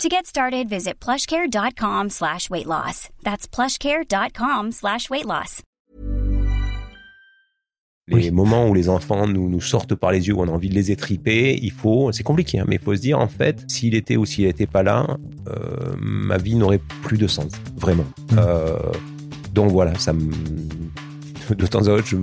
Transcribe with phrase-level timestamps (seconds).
[0.00, 3.08] To get started, visit plushcare.com slash weight loss.
[3.22, 5.62] That's plushcare.com slash weight loss.
[8.08, 10.68] Les moments où les enfants nous, nous sortent par les yeux, où on a envie
[10.68, 13.64] de les étriper, il faut, c'est compliqué, hein, mais il faut se dire, en fait,
[13.70, 15.06] s'il était ou s'il n'était pas là,
[15.48, 18.04] euh, ma vie n'aurait plus de sens, vraiment.
[18.36, 18.76] Euh,
[19.52, 20.30] donc voilà, ça me...
[21.54, 22.16] De temps à autre, je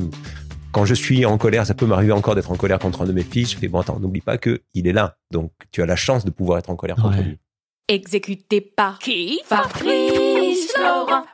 [0.72, 3.12] quand je suis en colère, ça peut m'arriver encore d'être en colère contre un de
[3.12, 3.52] mes fils.
[3.52, 5.18] Je fais bon, attends, n'oublie pas que il est là.
[5.32, 7.24] Donc, tu as la chance de pouvoir être en colère contre Ouais.
[7.24, 7.40] lui.
[7.90, 9.42] Exécuté par qui?
[9.46, 11.26] Fabrice Florent.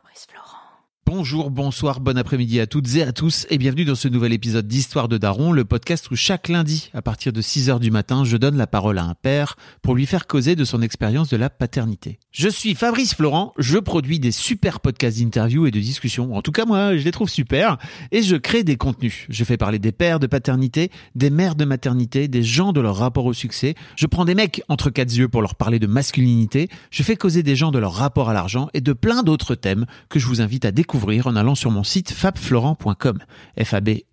[1.08, 4.68] Bonjour, bonsoir, bon après-midi à toutes et à tous et bienvenue dans ce nouvel épisode
[4.68, 8.38] d'Histoire de Daron, le podcast où chaque lundi, à partir de 6h du matin, je
[8.38, 11.52] donne la parole à un père pour lui faire causer de son expérience de la
[11.52, 12.18] paternité.
[12.32, 16.52] Je suis Fabrice Florent, je produis des super podcasts d'interviews et de discussions, en tout
[16.52, 17.78] cas moi je les trouve super,
[18.12, 19.28] et je crée des contenus.
[19.30, 22.98] Je fais parler des pères de paternité, des mères de maternité, des gens de leur
[22.98, 26.68] rapport au succès, je prends des mecs entre quatre yeux pour leur parler de masculinité,
[26.90, 29.86] je fais causer des gens de leur rapport à l'argent et de plein d'autres thèmes
[30.10, 30.95] que je vous invite à découvrir
[31.26, 33.20] en allant sur mon site fabflorent.com.
[33.62, 34.06] f e.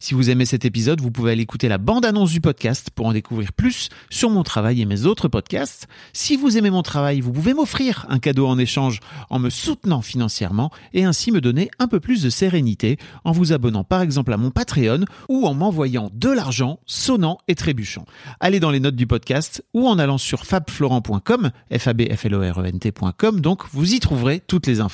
[0.00, 3.12] Si vous aimez cet épisode, vous pouvez aller écouter la bande-annonce du podcast pour en
[3.12, 5.86] découvrir plus sur mon travail et mes autres podcasts.
[6.14, 10.00] Si vous aimez mon travail, vous pouvez m'offrir un cadeau en échange en me soutenant
[10.00, 14.32] financièrement et ainsi me donner un peu plus de sérénité en vous abonnant par exemple
[14.32, 18.06] à mon Patreon ou en m'envoyant de l'argent sonnant et trébuchant.
[18.40, 23.94] Allez dans les notes du podcast ou en allant sur fabflorent.com, f e donc vous
[23.94, 24.93] y trouverez toutes les infos.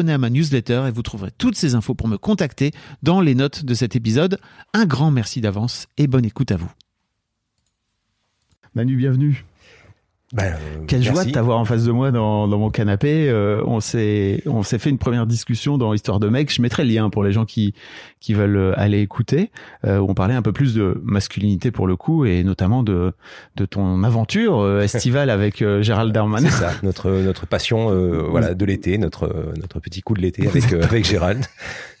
[0.00, 2.72] À ma newsletter et vous trouverez toutes ces infos pour me contacter
[3.02, 4.38] dans les notes de cet épisode.
[4.72, 6.70] Un grand merci d'avance et bonne écoute à vous.
[8.74, 9.44] Manu, bienvenue.
[10.34, 13.28] Ben, euh, Quelle joie de t'avoir en face de moi dans, dans mon canapé.
[13.30, 16.52] Euh, on s'est on s'est fait une première discussion dans Histoire de mec.
[16.52, 17.72] Je mettrai le lien pour les gens qui
[18.18, 19.52] qui veulent aller écouter.
[19.84, 23.12] Euh, où on parlait un peu plus de masculinité pour le coup et notamment de
[23.56, 26.50] de ton aventure euh, estivale avec euh, Gérald Darmanin.
[26.50, 30.48] C'est ça, notre notre passion, euh, voilà, de l'été, notre notre petit coup de l'été
[30.48, 31.44] avec avec Gérald.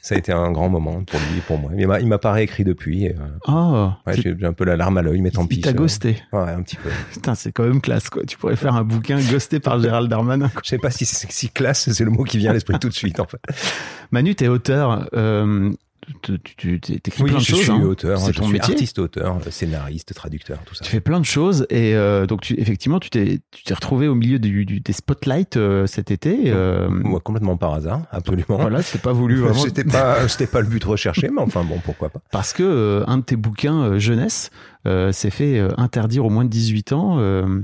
[0.04, 1.70] Ça a été un grand moment pour lui et pour moi.
[1.74, 3.06] Il m'a il m'a pas réécrit depuis.
[3.06, 3.14] et,
[3.48, 5.56] Oh, ouais, j'ai un peu la larme à l'œil, mais tant pis.
[5.56, 6.22] il t'a ghosté.
[6.30, 6.90] Ouais, un petit peu.
[7.12, 8.22] Putain, c'est quand même classe quoi.
[8.26, 10.50] Tu pourrais faire un bouquin ghosté par Gérald Darmanin.
[10.62, 12.94] Je sais pas si si classe, c'est le mot qui vient à l'esprit tout de
[12.94, 13.38] suite en fait.
[14.10, 15.08] Manu, t'es auteur.
[15.14, 15.70] Euh,
[16.22, 17.60] tu tu- tu- t'écris Oui, plein de je choses.
[17.62, 17.80] suis hein.
[17.82, 20.84] auteur, C'est je ton suis artiste auteur, scénariste, traducteur, tout ça.
[20.84, 24.08] Tu fais plein de choses et euh, donc tu, effectivement tu t'es tu t'es retrouvé
[24.08, 26.36] au milieu du, du- des spotlights euh, cet été.
[26.46, 28.44] euh, Moi, complètement par hasard, absolument.
[28.56, 31.78] voilà, c'était pas voulu vraiment C'était pas, c'était pas le but recherché, mais enfin bon,
[31.84, 32.20] pourquoi pas.
[32.30, 34.50] parce que un de tes bouquins jeunesse
[34.86, 37.62] euh, s'est fait euh, interdire aux moins de 18 ans euh,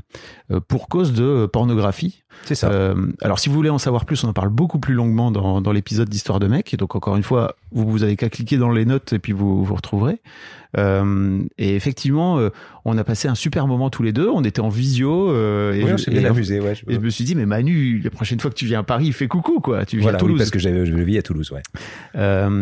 [0.50, 2.22] euh, pour cause de pornographie.
[2.44, 2.70] C'est ça.
[2.70, 5.60] Euh, alors si vous voulez en savoir plus, on en parle beaucoup plus longuement dans,
[5.60, 6.72] dans l'épisode d'Histoire de mec.
[6.72, 9.32] Et donc encore une fois, vous, vous avez qu'à cliquer dans les notes et puis
[9.32, 10.20] vous vous retrouverez.
[10.78, 12.50] Euh, et effectivement, euh,
[12.84, 14.28] on a passé un super moment tous les deux.
[14.28, 15.30] On était en visio.
[15.30, 16.74] euh, et oui, on je- s'est bien amusé, ouais.
[16.74, 18.82] je- Et je me suis dit, mais Manu, la prochaine fois que tu viens à
[18.84, 19.84] Paris, fais coucou, quoi.
[19.84, 20.38] Tu viens Voilà, à oui, Toulouse.
[20.38, 21.62] parce que je vis à Toulouse, ouais.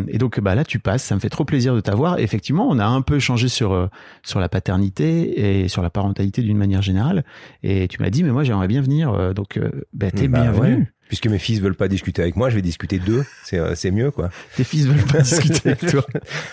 [0.09, 1.03] Et donc, bah là, tu passes.
[1.05, 2.19] Ça me fait trop plaisir de t'avoir.
[2.19, 3.89] Effectivement, on a un peu échangé sur
[4.23, 7.25] sur la paternité et sur la parentalité d'une manière générale.
[7.63, 9.35] Et tu m'as dit, mais moi, j'aimerais bien venir.
[9.35, 9.59] Donc,
[9.93, 10.75] bah, t'es Bah, bienvenu.
[10.75, 10.87] ouais.
[11.09, 13.25] Puisque mes fils veulent pas discuter avec moi, je vais discuter d'eux.
[13.45, 14.29] C'est, euh, c'est mieux, quoi.
[14.57, 16.05] Tes fils veulent pas discuter avec toi.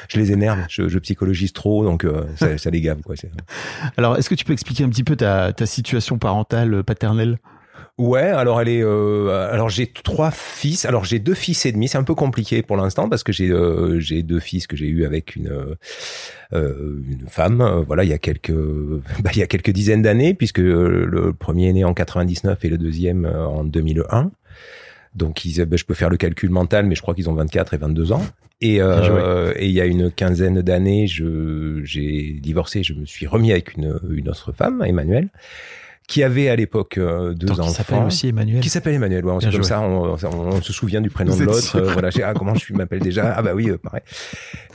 [0.07, 3.15] Je les énerve, je, je psychologise trop, donc euh, ça, ça les gave, quoi.
[3.15, 3.31] C'est-
[3.97, 7.37] Alors, est-ce que tu peux expliquer un petit peu ta, ta situation parentale, euh, paternelle?
[7.97, 10.83] Ouais, alors elle est, euh, alors j'ai trois fils.
[10.83, 11.87] Alors j'ai deux fils et demi.
[11.87, 14.87] C'est un peu compliqué pour l'instant parce que j'ai euh, j'ai deux fils que j'ai
[14.87, 15.75] eu avec une euh,
[16.53, 17.61] euh, une femme.
[17.61, 18.51] euh, voilà, il y a quelques
[19.23, 22.65] bah, il y a quelques dizaines d'années puisque euh, le premier est né en 99
[22.65, 24.29] et le deuxième euh, en 2001.
[25.15, 27.73] Donc ils, ben, je peux faire le calcul mental, mais je crois qu'ils ont 24
[27.73, 28.25] et 22 ans.
[28.61, 33.27] Et, euh, et il y a une quinzaine d'années, je j'ai divorcé, je me suis
[33.27, 35.29] remis avec une, une autre femme, Emmanuel,
[36.07, 37.69] qui avait à l'époque euh, deux Donc, enfants.
[37.71, 38.59] il s'appelle aussi Emmanuel.
[38.61, 40.17] Qui s'appelle Emmanuel, ouais, Bien comme ça, on, on-
[40.55, 41.75] on se souvient du prénom Vous de l'autre.
[41.77, 43.33] euh, voilà, ah, comment je m'appelle déjà?
[43.35, 44.01] Ah bah oui, euh, pareil.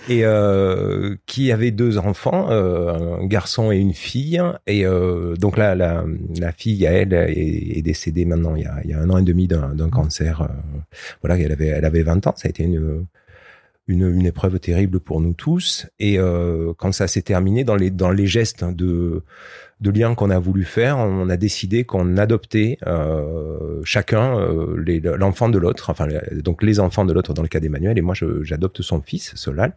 [0.09, 4.43] Et euh, qui avait deux enfants, un garçon et une fille.
[4.67, 6.05] Et euh, donc là, la,
[6.38, 9.09] la fille, à elle, est, est décédée maintenant il y a, il y a un
[9.11, 10.49] an et demi d'un cancer.
[11.23, 12.35] voilà, elle avait, elle avait 20 ans.
[12.37, 13.06] Ça a été une
[13.88, 15.87] une, une épreuve terrible pour nous tous.
[15.99, 19.25] Et euh, quand ça s'est terminé, dans les, dans les gestes de,
[19.81, 25.49] de lien qu'on a voulu faire, on a décidé qu'on adoptait euh, chacun euh, l'enfant
[25.49, 28.15] de l'autre, enfin les- donc les enfants de l'autre dans le cas d'Emmanuel, et moi
[28.43, 29.73] j'adopte son fils, Solal,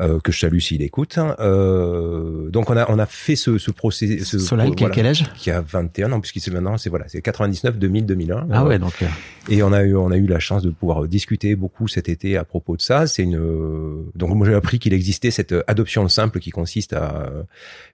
[0.00, 1.18] euh, que je salue s'il écoute.
[1.40, 4.36] Euh, donc on a, on a fait ce, ce processus.
[4.38, 5.24] Solal, qui a quel âge?
[5.36, 8.48] qui a 21 ans, puisqu'il c'est maintenant, c'est voilà, c'est 99, 2000, 2001.
[8.50, 9.06] Ah ouais, donc euh,
[9.48, 12.36] et on a eu, on a eu la chance de pouvoir discuter beaucoup cet été
[12.36, 13.06] à propos de ça.
[13.06, 13.40] C'est une,
[14.14, 17.30] donc moi j'ai appris qu'il existait cette adoption simple qui consiste à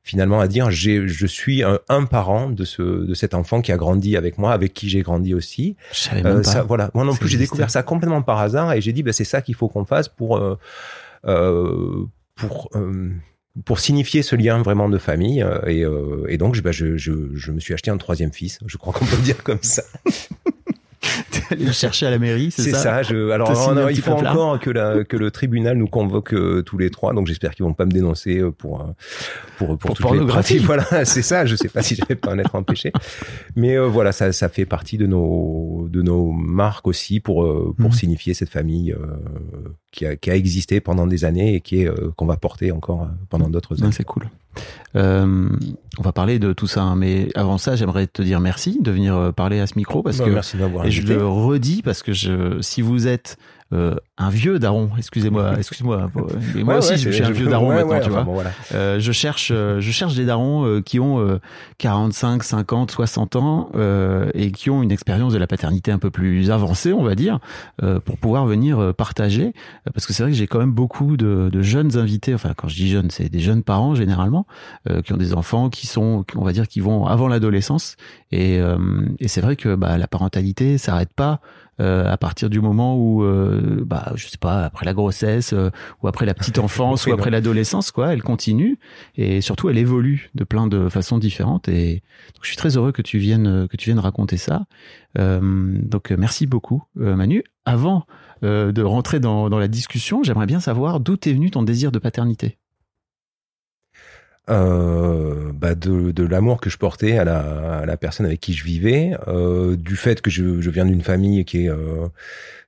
[0.02, 3.70] finalement à dire j'ai, je suis un, un parent de ce, de cet enfant qui
[3.72, 5.76] a grandi avec moi, avec qui j'ai grandi aussi.
[5.92, 6.50] je savais même Euh, pas.
[6.50, 6.90] ça, voilà.
[6.94, 9.40] Moi non plus, j'ai découvert ça complètement par hasard et j'ai dit, bah, c'est ça
[9.42, 10.58] qu'il faut qu'on fasse pour, euh,
[11.26, 12.04] euh,
[12.36, 12.70] pour,
[13.64, 15.44] pour signifier ce lien vraiment de famille.
[15.66, 18.58] Et, euh, et donc, je, bah, je, je, je me suis acheté un troisième fils.
[18.66, 19.82] Je crois qu'on peut le dire comme ça.
[21.58, 23.02] Le chercher à la mairie, c'est C'est ça, ça.
[23.02, 23.50] je, alors,
[23.90, 27.12] il faut encore que, la, que le tribunal nous convoque euh, tous les trois.
[27.14, 28.84] Donc, j'espère qu'ils vont pas me dénoncer euh, pour euh,
[29.56, 30.58] pour pour, Pour toutes les pornographie.
[30.60, 30.66] pratiques.
[30.86, 31.44] Voilà, c'est ça.
[31.46, 32.92] Je sais pas si j'avais pas en être empêché,
[33.56, 37.44] mais euh, voilà, ça ça fait partie de nos de nos marques aussi pour
[37.76, 37.92] pour Mhm.
[37.92, 38.94] signifier cette famille
[39.90, 43.08] qui a qui a existé pendant des années et qui est qu'on va porter encore
[43.30, 43.92] pendant d'autres années.
[43.92, 44.28] c'est cool.
[44.96, 45.48] Euh,
[45.98, 48.90] on va parler de tout ça, hein, mais avant ça, j'aimerais te dire merci de
[48.90, 52.02] venir euh, parler à ce micro parce Bah, que merci et je le redis parce
[52.02, 53.36] que je, si vous êtes
[53.72, 56.10] euh, un vieux daron, excusez-moi, excusez-moi,
[56.54, 58.22] mais moi Ouais, aussi ouais, je suis un vieux daron ouais, maintenant, tu vois.
[58.24, 58.50] bon, voilà.
[58.74, 61.38] Euh, je cherche, euh, je cherche des darons euh, qui ont euh,
[61.78, 66.10] 45, 50, 60 ans euh, et qui ont une expérience de la paternité un peu
[66.10, 67.38] plus avancée, on va dire,
[67.82, 69.52] euh, pour pouvoir venir euh, partager.
[69.86, 72.34] Euh, Parce que c'est vrai que j'ai quand même beaucoup de, de jeunes invités.
[72.34, 74.46] Enfin, quand je dis jeunes, c'est des jeunes parents généralement
[74.88, 77.96] euh, qui ont des enfants qui sont, on va dire, qui vont avant l'adolescence.
[78.32, 78.78] Et, euh,
[79.20, 81.40] et c'est vrai que bah, la parentalité s'arrête pas.
[81.80, 85.70] Euh, à partir du moment où, euh, bah, je sais pas, après la grossesse euh,
[86.02, 88.78] ou après la petite enfance ou après l'adolescence, quoi, elle continue
[89.16, 91.68] et surtout elle évolue de plein de façons différentes.
[91.68, 92.02] Et
[92.34, 94.66] donc, je suis très heureux que tu viennes que tu viennes raconter ça.
[95.18, 95.40] Euh,
[95.82, 97.44] donc merci beaucoup, Manu.
[97.64, 98.06] Avant
[98.44, 101.90] euh, de rentrer dans, dans la discussion, j'aimerais bien savoir d'où est venu ton désir
[101.90, 102.57] de paternité?
[104.50, 108.52] Euh, bah de, de l'amour que je portais à la, à la personne avec qui
[108.54, 112.08] je vivais, euh, du fait que je, je viens d'une famille qui est euh,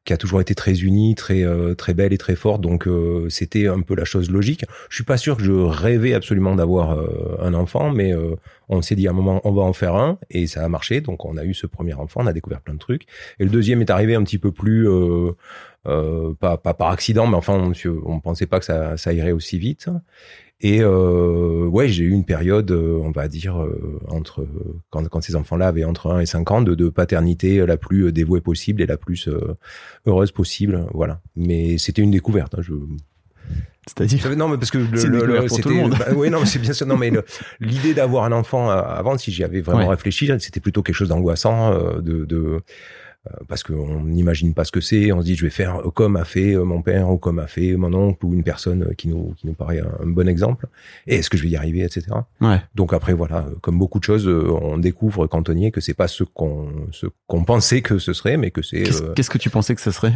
[0.05, 3.29] qui a toujours été très unie, très euh, très belle et très forte, donc euh,
[3.29, 4.65] c'était un peu la chose logique.
[4.89, 8.15] Je suis pas sûr que je rêvais absolument d'avoir euh, un enfant, mais
[8.69, 11.01] on s'est dit à un moment on va en faire un et ça a marché,
[11.03, 13.03] donc on a eu ce premier enfant, on a découvert plein de trucs,
[13.39, 14.89] et le deuxième est arrivé un petit peu plus
[15.85, 17.73] pas, pas par accident, mais enfin on,
[18.07, 19.89] on pensait pas que ça, ça irait aussi vite.
[20.63, 24.47] Et euh, ouais, j'ai eu une période, euh, on va dire, euh, entre
[24.91, 28.07] quand, quand ces enfants-là avaient entre 1 et 5 ans, de, de paternité la plus
[28.07, 29.29] euh, dévouée possible et la plus
[30.07, 30.85] heureuse possible.
[30.93, 31.21] Voilà.
[31.35, 32.55] Mais c'était une découverte.
[32.59, 32.75] hein, je...
[33.87, 35.95] C'est-à-dire Non, mais parce que le, le- le- pour tout c'était- le monde.
[35.99, 36.87] bah, oui, non, mais c'est bien sûr.
[36.87, 37.11] Non, mais
[37.61, 39.89] l'idée d'avoir un enfant avant, si j'y avais vraiment Ouais.
[39.95, 42.61] réfléchi, c'était plutôt quelque chose d'angoissant, euh, de, de
[43.49, 45.13] parce qu'on n'imagine pas ce que c'est.
[45.13, 47.47] On se dit, je vais faire comme a fait euh, mon père ou comme a
[47.47, 50.67] fait mon oncle ou une personne euh, qui nous qui nous paraît un, bon exemple.
[51.07, 52.07] Et est-ce que je vais y arriver, etc.
[52.41, 52.61] Ouais.
[52.75, 55.71] Donc après, voilà, euh, comme beaucoup de choses, euh, on découvre quand on y est
[55.71, 58.83] que c'est pas ce qu'on ce qu'on pensait que ce serait, mais que c'est.
[58.83, 60.15] Qu'est-ce euh, qu'est-ce que tu pensais que ce serait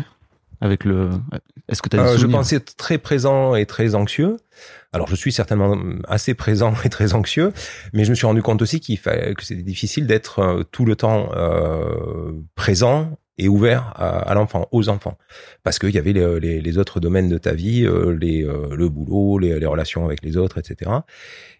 [0.60, 1.10] avec le
[1.68, 4.36] Est-ce que tu as des euh, je pensais être très présent et très anxieux.
[4.92, 5.76] Alors je suis certainement
[6.08, 7.52] assez présent et très anxieux,
[7.92, 10.84] mais je me suis rendu compte aussi qu'il fallait que c'était difficile d'être euh, tout
[10.84, 15.18] le temps euh, présent et ouvert à, à l'enfant, aux enfants,
[15.64, 18.88] parce qu'il y avait les, les- les autres domaines de ta vie, euh, les, le
[18.88, 20.88] boulot, les, les relations avec les autres, etc.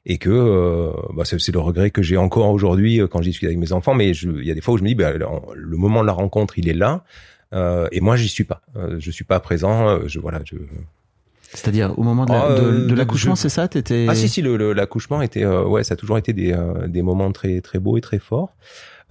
[0.07, 3.47] Et que euh, bah, c'est c'est le regret que j'ai encore aujourd'hui quand je discute
[3.49, 3.95] avec mes enfants.
[3.95, 6.13] Mais il y a des fois où je me dis, bah, le moment de la
[6.13, 7.03] rencontre, il est là.
[7.53, 8.63] Euh, et moi, j'y suis pas.
[8.77, 9.89] Euh, je suis pas présent.
[9.89, 10.41] euh, Je voilà.
[10.45, 10.57] Je...
[11.53, 14.29] C'est-à-dire au moment de la- Ah, de- de l'accouchement, je- c'est ça T'étais Ah si
[14.29, 16.57] si, le- le- l'accouchement était ouais, ça a toujours été des,
[16.89, 18.53] des moments très très beaux et très forts.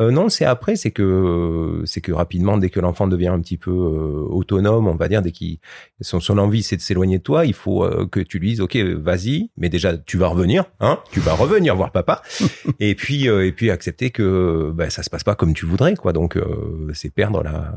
[0.02, 3.58] Euh, non, c'est après, c'est que c'est que rapidement, dès que l'enfant devient un petit
[3.58, 5.60] peu euh, autonome, on va dire, dès qu'il
[6.02, 8.62] son, son envie c'est de s'éloigner de toi, il faut euh, que tu lui dises,
[8.62, 12.24] ok, vas-y, mais déjà tu vas revenir, hein, tu vas revenir voir papa,
[12.80, 16.12] et puis et puis accepter que bah, ça se passe pas comme tu voudrais, quoi.
[16.12, 16.38] Donc
[16.94, 17.76] c'est perdre la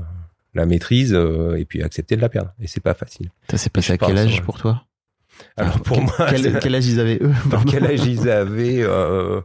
[0.57, 3.31] la maîtrise euh, et puis accepter de la perdre, et c'est pas facile.
[3.51, 4.83] Ça s'est passé à quel âge pour toi?
[5.57, 9.41] Alors pour quel, moi, quel, âge ils avaient eux Par quel âge ils avaient euh,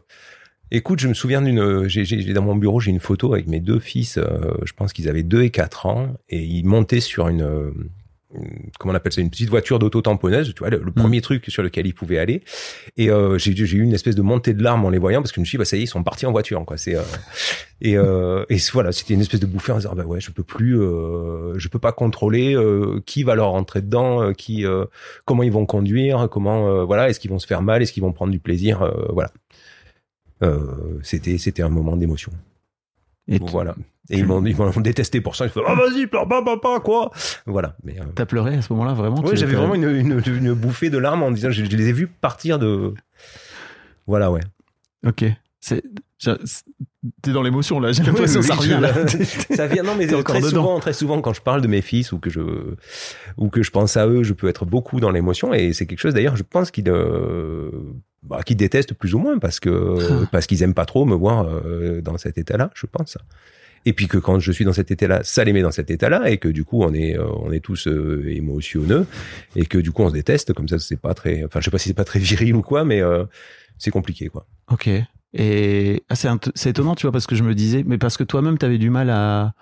[0.71, 1.87] Écoute, je me souviens d'une.
[1.89, 4.17] J'ai, j'ai- dans mon bureau, j'ai une photo avec mes deux fils.
[4.17, 7.73] euh, je pense qu'ils avaient 2 et 4 ans et ils montaient sur une.
[8.79, 11.63] Comment on appelle ça une petite voiture d'auto-tamponneuse tu vois le, le premier truc sur
[11.63, 12.43] lequel ils pouvaient aller.
[12.97, 15.35] Et euh, j'ai, eu une espèce de montée de larmes en les voyant parce que
[15.35, 16.77] je me suis dit bah ça y est ils sont partis en voiture quoi.
[16.77, 17.01] C'est euh,
[17.81, 20.43] et euh, et voilà c'était une espèce de bouffée en disant bah ouais je peux
[20.43, 22.55] plus je peux pas contrôler
[23.05, 24.65] qui va leur rentrer dedans qui
[25.25, 28.13] comment ils vont conduire comment voilà est-ce qu'ils vont se faire mal est-ce qu'ils vont
[28.13, 29.31] prendre du plaisir voilà.
[31.03, 32.31] C'était c'était un moment d'émotion.
[33.27, 33.75] Et voilà
[34.09, 35.45] et ils m'ont ils m'ont détesté pour ça.
[35.45, 37.11] Ils font ah vas-y pleure pas papa quoi.
[37.45, 39.21] Voilà mais euh, T'as pleuré à ce moment-là, vraiment?
[39.21, 41.93] Tu- j'avais vraiment une, une, une bouffée de larmes en disant je, je les ai
[41.93, 42.93] vus partir de
[44.07, 44.41] voilà ouais.
[45.07, 45.25] Ok.
[45.63, 45.83] C'est,
[47.21, 47.91] t'es dans l'émotion là.
[47.91, 49.07] J'ai l'impression Oui, que ça oui, revient là.
[49.55, 49.83] ça vient.
[49.83, 50.49] Non mais très dedans.
[50.49, 52.41] souvent très souvent quand je parle de mes fils ou que je
[53.37, 55.53] ou que je pense à eux je peux être beaucoup dans l'émotion.
[55.53, 57.69] Et c'est quelque chose d'ailleurs je pense qu'ils euh,
[58.23, 61.45] bah, qu'ils détestent plus ou moins parce que parce qu'ils aiment pas trop me voir
[61.47, 63.17] euh, dans cet état-là je pense
[63.85, 66.29] et puis que quand je suis dans cet état-là ça les met dans cet état-là
[66.29, 69.05] et que du coup on est euh, on est tous euh, émotionneux
[69.55, 71.71] et que du coup on se déteste comme ça c'est pas très enfin je sais
[71.71, 73.25] pas si c'est pas très viril ou quoi mais euh,
[73.77, 74.89] c'est compliqué quoi Ok.
[75.33, 78.57] Et ah, c'est, étonnant, tu vois, parce que je me disais, mais parce que toi-même,
[78.57, 79.53] t'avais du mal à,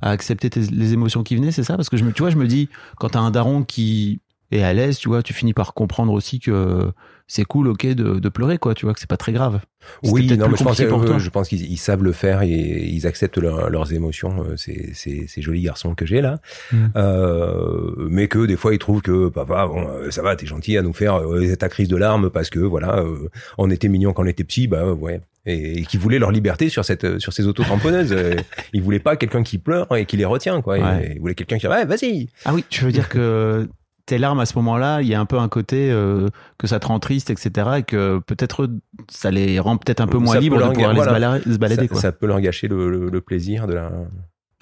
[0.00, 1.76] à accepter les émotions qui venaient, c'est ça?
[1.76, 2.68] Parce que je me, tu vois, je me dis,
[2.98, 4.20] quand t'as un daron qui
[4.50, 6.90] est à l'aise, tu vois, tu finis par comprendre aussi que
[7.30, 9.60] c'est cool, ok, de, de pleurer, quoi, tu vois, que c'est pas très grave.
[10.02, 11.18] Oui, non, mais je pense, compliqué pour euh, toi.
[11.18, 14.42] je pense qu'ils ils savent le faire et ils acceptent leur- leurs émotions.
[14.44, 16.40] euh, Ces, ces, ces jolis garçons que j'ai là,
[16.72, 16.76] Mm.
[16.96, 20.76] euh, mais que des fois ils trouvent que papa, bon, euh, ça va, t'es gentil
[20.76, 24.12] à nous faire euh, ta crise de larmes parce que voilà, euh, on était mignons
[24.12, 25.20] quand on était petits, bah ouais.
[25.46, 28.12] Et, et qui voulaient leur liberté sur cette sur ces auto-tamponneuses.
[28.12, 28.34] Euh,
[28.74, 30.78] ils voulaient pas quelqu'un qui pleure et qui les retient quoi.
[30.78, 31.12] Ouais.
[31.14, 32.28] Ils voulaient quelqu'un qui dit ouais vas-y.
[32.44, 33.66] Ah oui, tu veux dire que
[34.08, 36.80] tes larmes à ce moment-là, il y a un peu un côté euh, que ça
[36.80, 37.68] te rend triste, etc.
[37.78, 38.68] Et que peut-être
[39.10, 41.12] ça les rend peut-être un peu moins Ça libres de pouvoir se voilà.
[41.12, 42.00] balader, se balader, ça, quoi.
[42.00, 43.90] ça peut leur gâcher le, le- le plaisir de la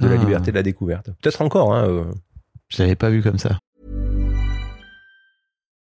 [0.00, 0.18] de la Ah.
[0.18, 1.06] liberté de la découverte.
[1.22, 1.74] Peut-être encore.
[1.74, 2.04] Hein, euh.
[2.68, 3.58] Je l'avais pas vu comme ça.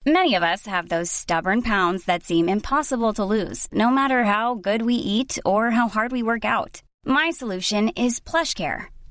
[0.08, 4.54] Many of us have those stubborn pounds that seem impossible to lose, no matter how
[4.56, 6.84] good we eat or how hard we work out.
[7.08, 8.88] My solution is PlushCare.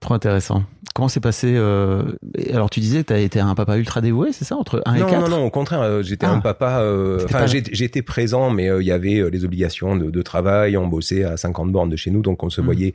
[0.00, 0.62] Trop intéressant.
[0.94, 2.02] Comment s'est passé euh,
[2.36, 4.82] et Alors, tu disais que tu as été un papa ultra dévoué, c'est ça Entre
[4.86, 6.32] 1 et non, 4 non, non, au contraire, euh, j'étais Ah.
[6.32, 6.80] un papa.
[6.80, 10.76] euh, Enfin, j'étais présent, mais euh, il y avait les obligations de, de travail.
[10.76, 12.64] On bossait à 50 bornes de chez nous, donc on se Mhm.
[12.64, 12.94] voyait.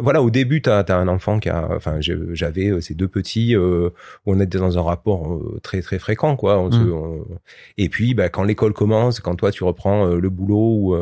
[0.00, 1.68] voilà, au début, t'as as un enfant qui a.
[1.76, 3.90] Enfin, j'avais ces deux petits où
[4.24, 6.58] on était dans un rapport très très fréquent, quoi.
[6.60, 7.26] On se- on-
[7.78, 10.96] Et puis, bah, quand l'école commence, quand toi tu reprends le boulot, ou,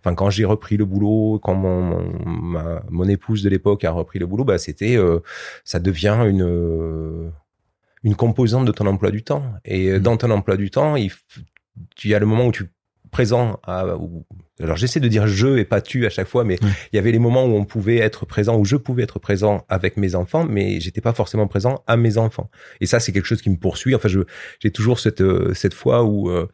[0.00, 3.90] enfin quand j'ai repris le boulot, quand mon mon, ma- mon épouse de l'époque a
[3.92, 5.18] repris le boulot, bah c'était, euh,
[5.64, 7.32] ça devient une
[8.04, 9.42] une composante de ton emploi du temps.
[9.64, 10.02] Et euh, Mhm.
[10.02, 11.10] dans ton emploi du temps, il,
[11.96, 12.66] tu y a le moment où tu es
[13.10, 14.24] présent à, où-
[14.60, 16.56] alors j'essaie de dire je et pas tu à chaque fois, mais
[16.92, 19.64] il y avait les moments où on pouvait être présent, où je pouvais être présent
[19.68, 22.48] avec mes enfants, mais j'étais pas forcément présent à mes enfants.
[22.80, 23.94] Et ça, c'est quelque chose qui me poursuit.
[23.94, 24.20] Enfin, je,
[24.60, 26.46] j'ai toujours cette, euh, cette fois où, euh,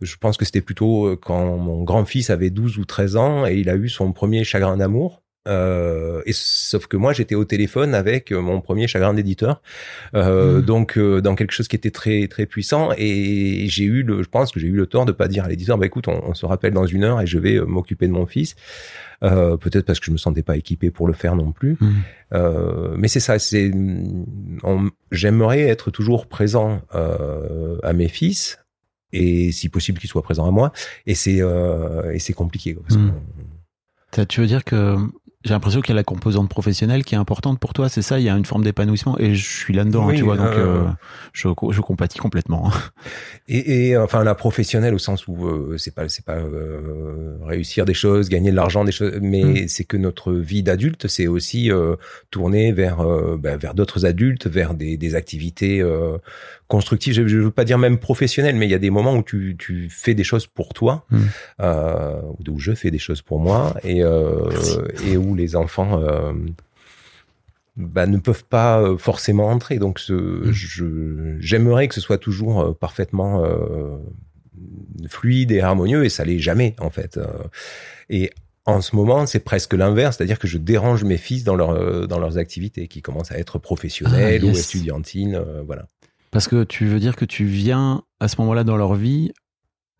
[0.00, 3.68] je pense que c'était plutôt quand mon grand-fils avait 12 ou 13 ans et il
[3.68, 5.22] a eu son premier chagrin d'amour.
[5.46, 9.60] Euh, et sauf que moi j'étais au téléphone avec euh, mon premier chagrin d'éditeur,
[10.14, 10.62] euh, Mhm.
[10.62, 12.90] donc euh, dans quelque chose qui était très très puissant.
[12.96, 15.48] Et j'ai eu le, je pense que j'ai eu le tort de pas dire à
[15.48, 18.06] l'éditeur bah écoute on, on se rappelle dans une heure et je vais euh, m'occuper
[18.06, 18.56] de mon fils,
[19.22, 21.76] euh, peut-être parce que je me sentais pas équipé pour le faire non plus,
[22.32, 23.70] euh, mais c'est ça, c'est
[25.10, 28.58] j'aimerais être toujours présent euh, à mes fils
[29.12, 30.72] et si possible qu'ils soient présents à moi.
[31.06, 32.98] Et c'est euh, et c'est compliqué parce
[34.12, 34.96] Ça, Tu veux dire que
[35.44, 38.18] j'ai l'impression qu'il y a la composante professionnelle qui est importante pour toi, c'est ça
[38.18, 40.84] Il y a une forme d'épanouissement et je suis là-dedans, hein, tu vois, donc euh,
[40.84, 40.88] euh,
[41.34, 42.70] je, je compatis complètement.
[43.46, 47.84] Et, et, enfin la professionnelle au sens où euh, c'est pas c'est pas euh, réussir
[47.84, 51.70] des choses, gagner de l'argent, des choses, mais c'est que notre vie d'adulte c'est aussi
[51.70, 51.96] euh,
[52.30, 53.04] tourner vers
[53.38, 55.82] ben, vers d'autres adultes, vers des, des activités
[56.76, 57.14] constructives.
[57.14, 59.56] Je, je veux pas dire même professionnelles, mais il y a des moments où tu
[59.64, 61.18] tu fais des choses pour toi, Mm.
[61.60, 62.20] euh,
[62.54, 63.60] où je fais des choses pour moi
[63.92, 64.50] et euh,
[65.08, 66.32] et où les enfants euh,
[67.76, 69.76] bah, ne peuvent pas forcément entrer.
[69.78, 73.30] Donc, je, j'aimerais que ce soit toujours parfaitement
[75.08, 77.18] fluide et harmonieux, et ça l'est jamais en fait.
[78.08, 78.30] Et
[78.66, 82.18] en ce moment, c'est presque l'inverse, c'est-à-dire que je dérange mes fils dans, leur, dans
[82.18, 84.54] leurs activités, qui commencent à être professionnelles Ah, ou
[85.34, 85.86] euh, voilà.
[86.34, 89.30] Parce que tu veux dire que tu viens à ce moment-là dans leur vie.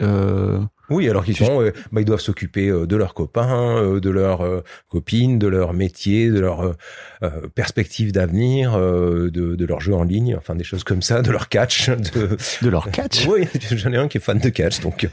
[0.03, 0.61] Euh,
[0.91, 4.11] Oui, alors qu'ils sont, euh, bah, ils doivent s'occuper euh, de leurs copains, euh, de
[4.11, 6.73] leurs euh, copines, de leur métier, de leurs euh,
[7.23, 11.23] euh, perspectives d'avenir, euh, de, de leurs jeux en ligne, enfin des choses comme ça,
[11.23, 13.27] de leur catch, de, de leur catch.
[13.27, 15.09] Oui, j'en ai un qui est fan de catch, donc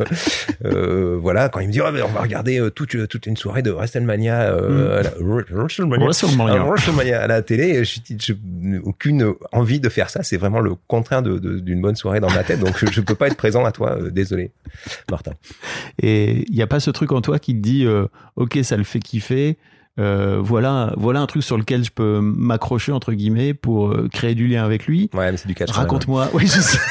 [0.63, 1.49] voilà.
[1.49, 4.99] Quand il me dit, oh, on va regarder toute, toute une soirée de WrestleMania, euh,
[4.99, 6.61] à la- WrestleMania, WrestleMania.
[6.61, 8.33] à WrestleMania à la télé, je je-
[8.83, 10.23] aucune envie de faire ça.
[10.23, 13.27] C'est vraiment le contraire de- d'une bonne soirée dans ma tête, donc je peux pas
[13.27, 13.97] être présent à toi.
[14.11, 14.51] désolé,
[15.09, 15.31] Martin.
[16.01, 18.77] Et il n'y a pas ce truc en toi qui te dit, euh, ok, ça
[18.77, 19.57] le fait kiffer.
[19.99, 24.35] euh, voilà, voilà un truc sur lequel je peux m'accrocher entre guillemets pour euh, créer
[24.35, 25.09] du lien avec lui.
[25.13, 25.69] Ouais, mais c'est du catch.
[25.71, 26.29] Raconte-moi.
[26.33, 26.77] Oui, je sais.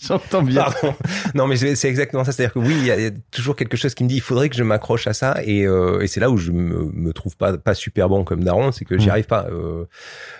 [0.00, 0.62] J'entends bien.
[0.62, 0.94] Pardon.
[1.34, 2.30] Non, mais c'est exactement ça.
[2.30, 4.54] C'est-à-dire que oui, il y, a- toujours quelque chose qui me dit, il faudrait que
[4.54, 5.38] je m'accroche à ça.
[5.44, 8.44] Et, euh, et c'est là où je me, me trouve pas, pas super bon comme
[8.44, 9.10] daron, c'est que j'y Mm.
[9.10, 9.46] arrive pas.
[9.50, 9.86] Euh,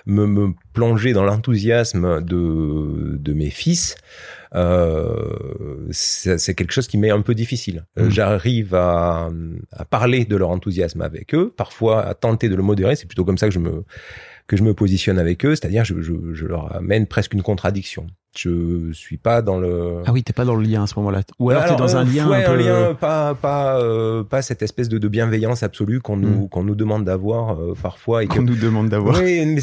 [0.06, 3.96] me, me plonger dans l'enthousiasme de, de mes fils,
[5.90, 7.84] c'est c'est quelque chose qui m'est un peu difficile.
[7.98, 8.10] Euh, Mm.
[8.10, 9.30] J'arrive à,
[9.72, 12.96] à parler de leur enthousiasme avec eux, parfois à tenter de le modérer.
[12.96, 13.84] C'est plutôt comme ça que je me
[14.46, 18.06] que je me positionne avec eux, c'est-à-dire je, je, je leur amène presque une contradiction.
[18.38, 21.22] Je suis pas dans le Ah oui, t'es pas dans le lien à ce moment-là.
[21.38, 22.56] Ou alors, t'es dans euh, un lien ouais, un peu.
[22.56, 26.74] lien, pas pas euh, pas cette espèce de, de bienveillance absolue qu'on nous qu'on nous
[26.76, 29.18] demande d'avoir euh, parfois que qu'on nous demande d'avoir.
[29.18, 29.60] oui, mais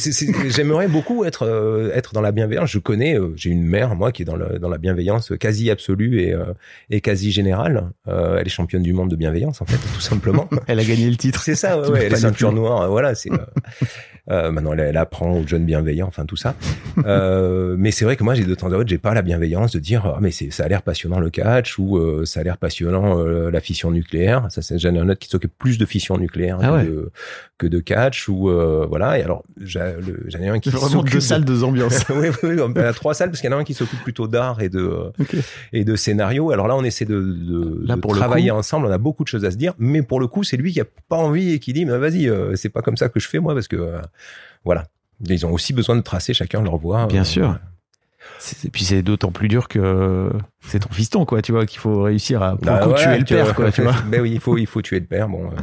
[0.50, 2.70] j'aimerais beaucoup être euh, être dans la bienveillance.
[2.70, 5.72] Je connais, euh, j'ai une mère moi qui est dans le, dans la bienveillance quasi
[5.72, 6.54] absolue et euh,
[6.90, 7.92] et quasi générale.
[8.08, 10.50] Euh, elle est championne du monde de bienveillance en fait, tout simplement.
[10.68, 11.42] Elle a gagné le titre.
[11.44, 13.30] C'est ça, ouais, ouais, elle est ceinture noire, euh, voilà, c'est.
[14.32, 16.56] Euh, maintenant, elle, elle apprend aux jeunes bienveillants, enfin tout ça.
[17.06, 19.72] Euh, mais c'est vrai que moi, j'ai de temps à autre, j'ai pas la bienveillance
[19.74, 22.44] de dire, ah, mais c'est, ça a l'air passionnant le catch ou euh, ça a
[22.44, 24.48] l'air passionnant euh, la fission nucléaire.
[24.50, 26.84] Ça, c'est j'en ai un autre qui s'occupe plus de fission nucléaire Ah que, ouais.
[26.86, 27.12] de,
[27.58, 29.20] que de catch ou euh, voilà.
[29.20, 29.80] Et alors, j'en
[30.40, 32.04] ai un qui s'occupe deux de- salles, deux ambiances.
[32.10, 34.62] oui, oui, a trois salles parce qu'il y en a un qui s'occupe plutôt d'art
[34.62, 34.92] et de
[35.74, 36.52] et de scénario.
[36.52, 38.88] Alors là, on essaie de, de, Là, de pour travailler coup- ensemble.
[38.88, 40.82] On a beaucoup de choses à se dire, mais pour le coup, c'est lui qui
[40.82, 43.28] a pas envie et qui dit, mais vas-y, euh, c'est pas comme ça que je
[43.28, 43.76] fais moi, parce que
[44.64, 44.86] voilà,
[45.28, 47.06] ils ont aussi besoin de tracer chacun leur voie.
[47.08, 47.58] Bien euh, sûr.
[48.64, 52.02] Et puis c'est d'autant plus dur que c'est ton fiston, quoi, tu vois, qu'il faut
[52.04, 53.96] réussir à pour Bah le coup, ouais, tuer le père, quoi, tu vois.
[54.08, 55.30] ben oui, il faut, il faut tuer le père.
[55.30, 55.62] Bon, euh,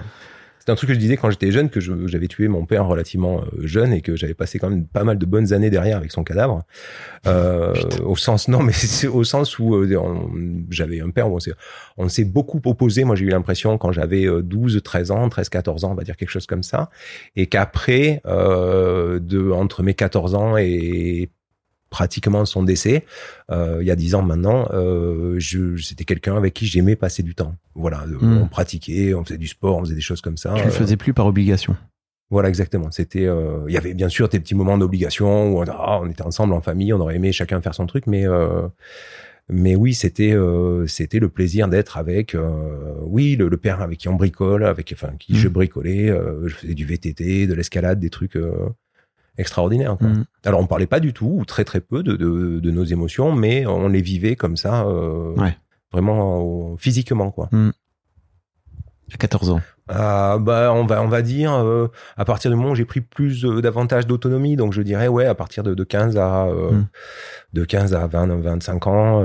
[0.65, 2.87] c'est un truc que je disais quand j'étais jeune, que je- j'avais tué mon père
[2.87, 5.97] relativement euh, jeune et que j'avais passé quand même pas mal de bonnes années derrière
[5.97, 6.63] avec son cadavre.
[7.27, 9.89] Euh, au sens, non, mais c'est au sens où euh,
[10.71, 11.37] j'avais un père, où
[11.97, 13.03] on s'est, beaucoup opposé.
[13.03, 16.05] Moi, j'ai eu l'impression quand j'avais euh, 12, 13 ans, 13, 14 ans, on va
[16.05, 16.91] dire quelque chose comme ça.
[17.35, 21.29] Et qu'après, euh, de, entre mes 14 ans et
[21.93, 23.05] pratiquement son décès,
[23.51, 25.39] euh, il y a dix ans maintenant, euh,
[25.79, 27.55] c'était quelqu'un avec qui j'aimais passer du temps.
[27.75, 28.39] Voilà, euh, Mm.
[28.43, 30.55] on pratiquait, on faisait du sport, on faisait des choses comme ça.
[30.57, 31.77] Tu le faisais plus par obligation.
[32.31, 32.91] voilà, exactement.
[32.91, 36.09] C'était, euh, il y avait bien sûr des petits moments d'obligation où on, ah, on
[36.09, 38.67] était ensemble en famille, on aurait aimé chacun faire son truc, mais euh,
[39.51, 42.35] mais oui, c'était euh, c'était le plaisir d'être avec,
[43.03, 46.55] oui, le, le père avec qui on bricole, avec enfin qui je bricolais, euh, je
[46.55, 48.39] faisais du VTT, de l'escalade, des trucs
[49.39, 49.97] extraordinaires.
[49.99, 50.09] Quoi.
[50.09, 50.25] Mm.
[50.45, 53.33] Alors on parlait pas du tout ou très très peu de, de, de nos émotions,
[53.33, 55.57] mais on les vivait comme ça, euh, Ouais.
[55.93, 57.49] vraiment euh, physiquement quoi.
[59.13, 59.61] À 14 ans.
[59.89, 63.01] Ah, bah on va on va dire euh, à partir du moment où j'ai pris
[63.03, 66.87] plus davantage d'autonomie, donc je dirais ouais à partir de, de 15 à Mm.
[67.53, 69.23] de 15 à 20 25 ans.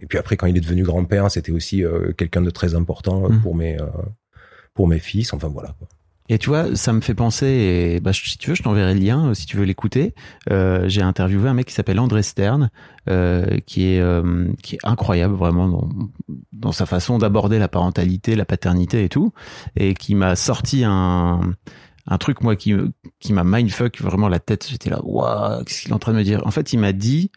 [0.00, 1.82] et puis après quand il est devenu grand-père, c'était aussi
[2.18, 3.40] quelqu'un de très important Mm.
[3.40, 3.76] pour mes
[4.74, 5.32] pour mes fils.
[5.32, 5.74] Enfin voilà.
[5.78, 5.88] Quoi.
[6.32, 9.00] Et tu vois, ça me fait penser, et bah, si tu veux, je t'enverrai le
[9.00, 10.14] lien euh, si tu veux l'écouter.
[10.50, 12.70] Euh, J'ai interviewé un mec qui s'appelle André Stern,
[13.10, 14.02] euh, qui est
[14.82, 15.90] incroyable vraiment
[16.54, 19.34] dans, sa façon d'aborder la parentalité, la paternité et tout,
[19.76, 21.54] et qui m'a sorti un
[22.18, 22.74] truc moi qui
[23.20, 24.66] qui m'a mindfuck vraiment la tête.
[24.70, 26.40] J'étais là, waouh, qu'est-ce qu'il est en train de me dire?
[26.46, 27.30] En fait, il m'a dit.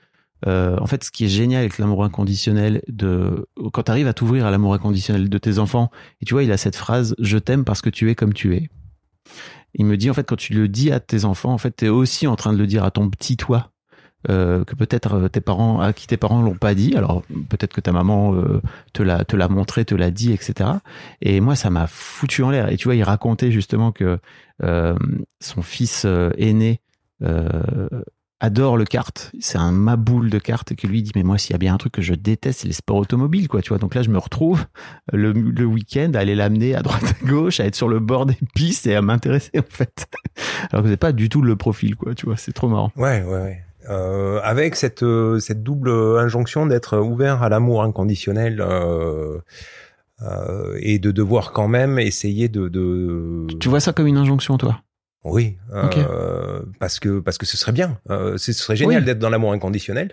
[0.46, 4.46] en fait, ce qui est génial avec l'amour inconditionnel, de quand tu arrives à t'ouvrir
[4.46, 7.66] à l'amour inconditionnel de tes enfants, et tu vois, il a cette phrase "Je t'aime
[7.66, 8.70] parce que tu es comme tu es".
[9.74, 11.90] Il me dit en fait quand tu le dis à tes enfants, en fait, t'es
[11.90, 13.72] aussi en train de le dire à ton petit toi.
[14.30, 17.74] euh, que peut-être euh, tes parents à qui tes parents l'ont pas dit alors peut-être
[17.74, 18.60] que ta maman euh,
[18.92, 20.70] te l'a te montré te l'a dit etc
[21.22, 24.18] et moi ça m'a foutu en l'air et tu vois il racontait justement que
[24.62, 26.08] son fils
[26.38, 26.82] aîné
[28.39, 29.32] adore le kart.
[29.39, 31.74] C'est un maboule de kart et que lui dit mais moi s'il y a bien
[31.74, 33.78] un truc que je déteste c'est les sports automobiles quoi tu vois.
[33.78, 34.65] Donc là je me retrouve
[35.13, 38.26] le, le week-end à aller l'amener à droite à gauche à être sur le bord
[38.26, 40.08] des pistes et à m'intéresser en fait.
[40.71, 42.38] Alors que c'est pas du tout le profil quoi tu vois.
[42.38, 42.91] C'est trop marrant.
[42.95, 43.62] Ouais, ouais, ouais.
[43.89, 49.38] Euh, avec cette euh, cette double injonction d'être ouvert à l'amour inconditionnel euh,
[50.24, 53.45] euh, et de devoir quand même essayer de, de...
[53.60, 54.82] tu vois ça comme une injonction toi?
[55.26, 57.98] Oui euh, parce que parce que ce serait bien.
[58.10, 59.06] Euh, ce serait génial Oui.
[59.06, 60.12] d'être dans l'amour inconditionnel.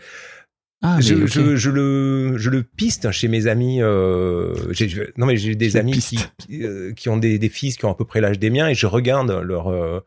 [0.85, 5.37] Ah je, je, je le je le piste chez mes amis euh, j'ai non mais
[5.37, 6.18] j'ai des Je amis qui
[6.64, 8.75] euh, qui ont des, des fils qui ont à peu près l'âge des miens et
[8.75, 10.01] je regarde leur euh,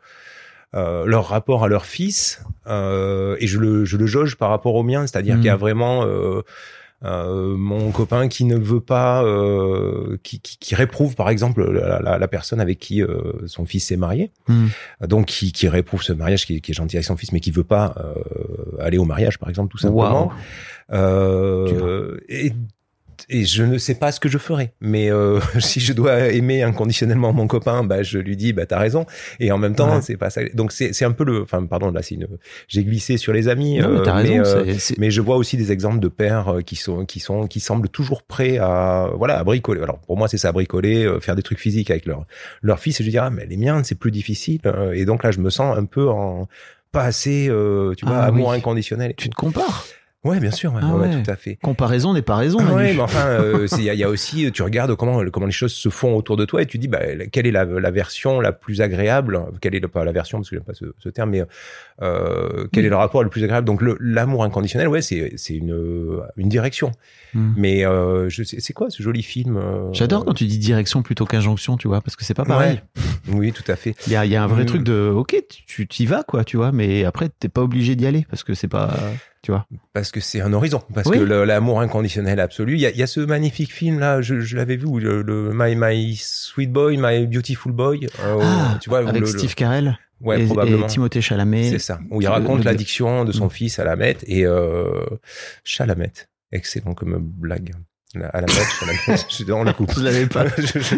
[0.74, 4.84] leur rapport à leur fils euh, et je le je le jauge par rapport au
[4.84, 5.08] mien.
[5.08, 5.40] C'est-à-dire Mhm.
[5.42, 6.06] qu'il y a vraiment
[7.04, 12.00] euh, mon copain qui ne veut pas, euh, qui, qui, qui réprouve par exemple la,
[12.00, 14.68] la, la personne avec qui euh, son fils s'est marié, Hmm.
[15.08, 17.52] donc qui, qui réprouve ce mariage, qui, qui est gentil avec son fils, mais qui
[17.52, 20.32] veut pas euh, aller au mariage par exemple tout simplement.
[20.94, 22.54] Euh, et,
[23.30, 26.64] et je ne sais pas ce que je ferai, mais euh, si je dois aimer
[26.64, 29.06] inconditionnellement mon copain, bah je lui dis bah t'as raison.
[29.40, 30.02] Et en même temps Ouais.
[30.02, 30.42] c'est pas ça.
[30.54, 32.28] Donc c'est c'est un peu le, enfin pardon là c'est une,
[32.68, 33.80] j'ai glissé sur les amis.
[33.80, 34.44] Non, mais euh, t'as raison.
[34.46, 37.48] euh, c'est- mais je vois aussi des exemples de pères euh, qui sont qui sont
[37.48, 39.82] qui semblent toujours prêts à voilà à bricoler.
[39.82, 42.26] Alors pour moi c'est ça bricoler, faire des trucs physiques avec leur
[42.62, 43.00] leur fils.
[43.00, 44.60] Et je dis ah mais les miens c'est plus difficile.
[44.94, 46.48] Et donc là je me sens un peu en
[46.92, 48.58] pas assez euh, tu vois Ah amour oui.
[48.58, 49.14] inconditionnel.
[49.18, 49.86] Tu te compares?
[50.26, 51.24] Ouais bien sûr ouais, Ah ouais, ouais.
[51.24, 51.56] tout à fait.
[51.62, 52.58] Comparaison n'est pas raison.
[52.62, 55.24] Ah ouais, mais enfin, euh, il y, a- il y a aussi, tu regardes comment
[55.32, 57.00] comment les choses se font autour de toi et tu dis, bah,
[57.32, 60.50] quelle est la, la version la plus agréable Quelle est le- pas la version parce
[60.50, 61.44] que j'aime pas ce, ce terme, mais
[62.02, 63.66] euh, quel est le rapport le plus agréable?
[63.68, 66.92] Donc l'amour inconditionnel, ouais, c'est c'est une une direction.
[67.34, 67.54] Hmm.
[67.58, 71.26] Mais euh, je c'est quoi ce joli film euh, J'adore quand tu dis direction plutôt
[71.26, 72.82] qu'injonction, tu vois, parce que c'est pas pareil.
[73.28, 73.96] Oui, tout à fait.
[74.08, 74.68] Il y a, il y a un vrai Mm.
[74.68, 75.36] truc de, ok,
[75.68, 78.44] tu tu y vas, quoi, tu vois, mais après, t'es pas obligé d'y aller, parce
[78.44, 78.94] que c'est pas,
[79.46, 79.68] tu vois.
[79.94, 80.82] Parce que c'est un horizon.
[80.96, 81.20] Parce Oui.
[81.20, 82.74] que l'amour inconditionnel absolu.
[82.74, 84.98] Il y a, il y a ce magnifique film là, je, je l'avais vu, où
[84.98, 88.08] le, le My My Sweet Boy, My Beautiful Boy.
[88.24, 90.88] euh, ah, tu vois, avec le- Steve Carell ouais, et, probablement.
[90.88, 91.70] et Timothée Chalamet.
[91.70, 92.00] C'est ça.
[92.10, 95.06] Où il raconte l'addiction de son fils à la meth et euh,
[95.64, 96.12] Chalamet.
[96.52, 97.74] Excellent comme blague.
[98.16, 99.00] La- À la Chalamet.
[99.30, 99.86] je suis dans le coup.
[99.96, 100.46] Je l'avais pas.
[100.58, 100.96] Je- je-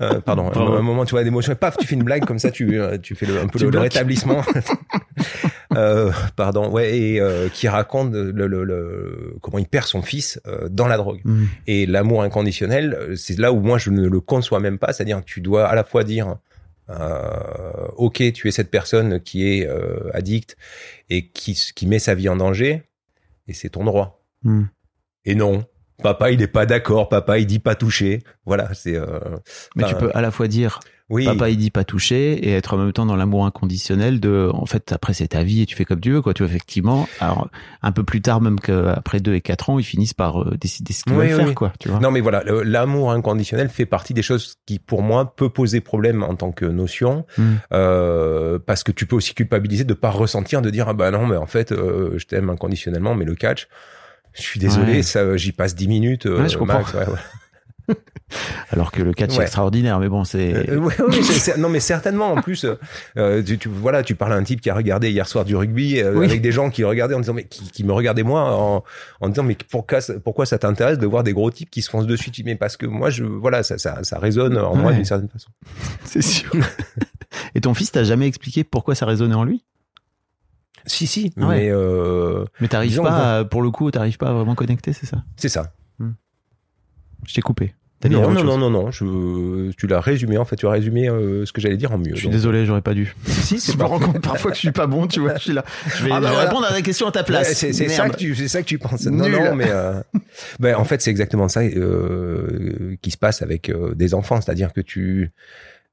[0.00, 0.72] euh, pardon, un, Bravo.
[0.76, 3.14] un moment tu vois d'émotion paf tu fais une blague comme ça tu euh, tu
[3.14, 4.42] fais le, un peu le, rétablissement
[5.76, 10.96] euh, pardon ouais et euh, qui raconte le, comment il perd son fils dans la
[10.96, 11.44] drogue Mm.
[11.66, 14.92] et l'amour inconditionnel, c'est là où moi je ne le conçois même pas.
[14.94, 16.36] C'est-à-dire que tu dois à la fois dire,
[16.88, 17.30] euh,
[17.96, 20.56] ok, tu es cette personne qui est euh, addict
[21.10, 22.82] et qui, qui met sa vie en danger,
[23.48, 24.22] et c'est ton droit.
[24.44, 24.62] Mm.
[25.26, 25.64] Et non,
[26.02, 28.20] papa il est pas d'accord, papa il dit pas toucher.
[28.46, 28.96] Voilà, c'est.
[28.96, 29.18] Euh,
[29.76, 31.24] Mais tu peux à la fois dire, Oui.
[31.24, 34.66] papa il dit pas toucher, et être en même temps dans l'amour inconditionnel de, en
[34.66, 37.06] fait, après c'est ta vie et tu fais comme tu veux, quoi, tu vois, effectivement.
[37.20, 37.48] Alors,
[37.82, 40.92] un peu plus tard, même qu'après deux et quatre ans, ils finissent par euh, décider
[40.92, 41.44] ce qu'ils Oui, veulent oui.
[41.46, 42.00] faire, quoi, tu vois.
[42.00, 46.22] Non, mais voilà, l'amour inconditionnel fait partie des choses qui, pour moi, peut poser problème
[46.22, 47.42] en tant que notion, Mm.
[47.72, 51.26] euh, parce que tu peux aussi culpabiliser de pas ressentir, de dire ah bah non,
[51.26, 53.68] mais en fait, euh, je t'aime inconditionnellement, mais le catch,
[54.34, 55.02] je suis désolé, Ouais.
[55.02, 56.78] ça, j'y passe 10 minutes, euh, Ouais, je comprends.
[56.78, 56.94] max.
[58.70, 60.70] Alors que le catch est extraordinaire, mais bon, c'est.
[60.70, 62.32] Euh, ouais, ouais, c'est- non, mais certainement.
[62.32, 62.64] En plus,
[63.16, 65.56] euh, tu, tu- voilà, tu parles à un type qui a regardé hier soir du
[65.56, 66.26] rugby euh, Oui.
[66.26, 68.84] avec des gens qui le regardaient en disant mais qui, qui me regardaient moi en,
[69.20, 72.06] en disant mais pourquoi pourquoi ça t'intéresse de voir des gros types qui se foncent
[72.06, 72.30] dessus?
[72.44, 75.48] Mais parce que moi, je voilà, ça ça, ça résonne en moi d'une certaine façon.
[76.04, 76.52] C'est sûr.
[77.56, 79.64] Et ton fils t'a jamais expliqué pourquoi ça résonnait en lui?
[80.90, 81.56] Si si, Ah ouais.
[81.56, 85.06] mais euh, Mais t'arrives pas, à- pour le coup, t'arrives pas à vraiment connecter, c'est
[85.06, 85.22] ça?
[85.36, 85.72] C'est ça.
[87.26, 87.74] Je t'ai coupé.
[88.08, 91.44] Non, non, non, non, non, je, tu l'as résumé, en fait, tu as résumé euh,
[91.44, 92.12] ce que j'allais dire en mieux.
[92.14, 92.32] Je suis donc.
[92.32, 93.14] désolé, j'aurais pas dû.
[93.26, 95.34] Si, Je me rends compte parfois que je suis pas bon, tu vois.
[95.34, 95.66] Je suis là.
[95.98, 96.48] Je vais, Ah bah je vais voilà.
[96.48, 97.52] répondre à la question à ta place.
[97.52, 99.04] C'est ça que tu, c'est ça que tu penses.
[99.04, 99.32] Non, Nul.
[99.44, 100.00] non, mais euh,
[100.60, 104.80] ben, en fait, c'est exactement ça euh, qui se passe avec des enfants, c'est-à-dire que
[104.80, 105.30] tu,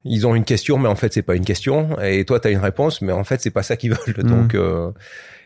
[0.04, 2.52] ils ont une question, mais en fait, c'est pas une question, et toi, tu as
[2.52, 4.24] une réponse, mais en fait, c'est pas ça qu'ils veulent.
[4.24, 4.30] Mhm.
[4.30, 4.92] Donc, euh,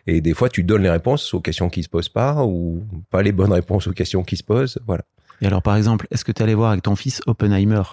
[0.07, 3.21] et des fois, tu donnes les réponses aux questions qui se posent pas, ou pas
[3.21, 4.79] les bonnes réponses aux questions qui se posent.
[4.85, 5.03] Voilà.
[5.41, 7.83] Et alors, par exemple, est-ce que t'es allé voir avec ton fils Oppenheimer?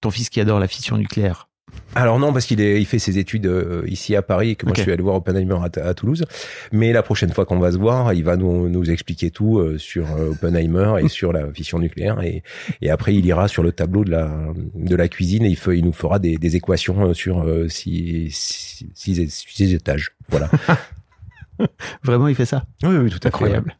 [0.00, 1.48] Ton fils qui adore la fission nucléaire.
[1.94, 4.74] Alors non, parce qu'il il fait ses études euh, ici à Paris et que moi
[4.74, 6.24] je suis allé voir Oppenheimer à, à Toulouse.
[6.72, 9.76] Mais la prochaine fois qu'on va se voir, il va nous, nous expliquer tout euh,
[9.76, 12.22] sur euh, Oppenheimer et sur la fission nucléaire.
[12.22, 12.42] Et,
[12.80, 14.30] et après, il ira sur le tableau de la,
[14.74, 18.86] de la cuisine et il, fe- il nous fera des, des équations sur six, six,
[18.94, 20.12] six- six étages.
[20.30, 20.48] Voilà.
[22.02, 22.64] Vraiment, il fait ça?
[22.84, 23.76] oui, oui, tout à Incroyable.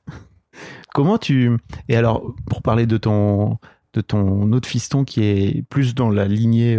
[0.94, 1.50] Comment tu
[1.88, 3.56] et alors pour parler de ton
[3.94, 6.76] de ton autre fiston qui est plus dans la lignée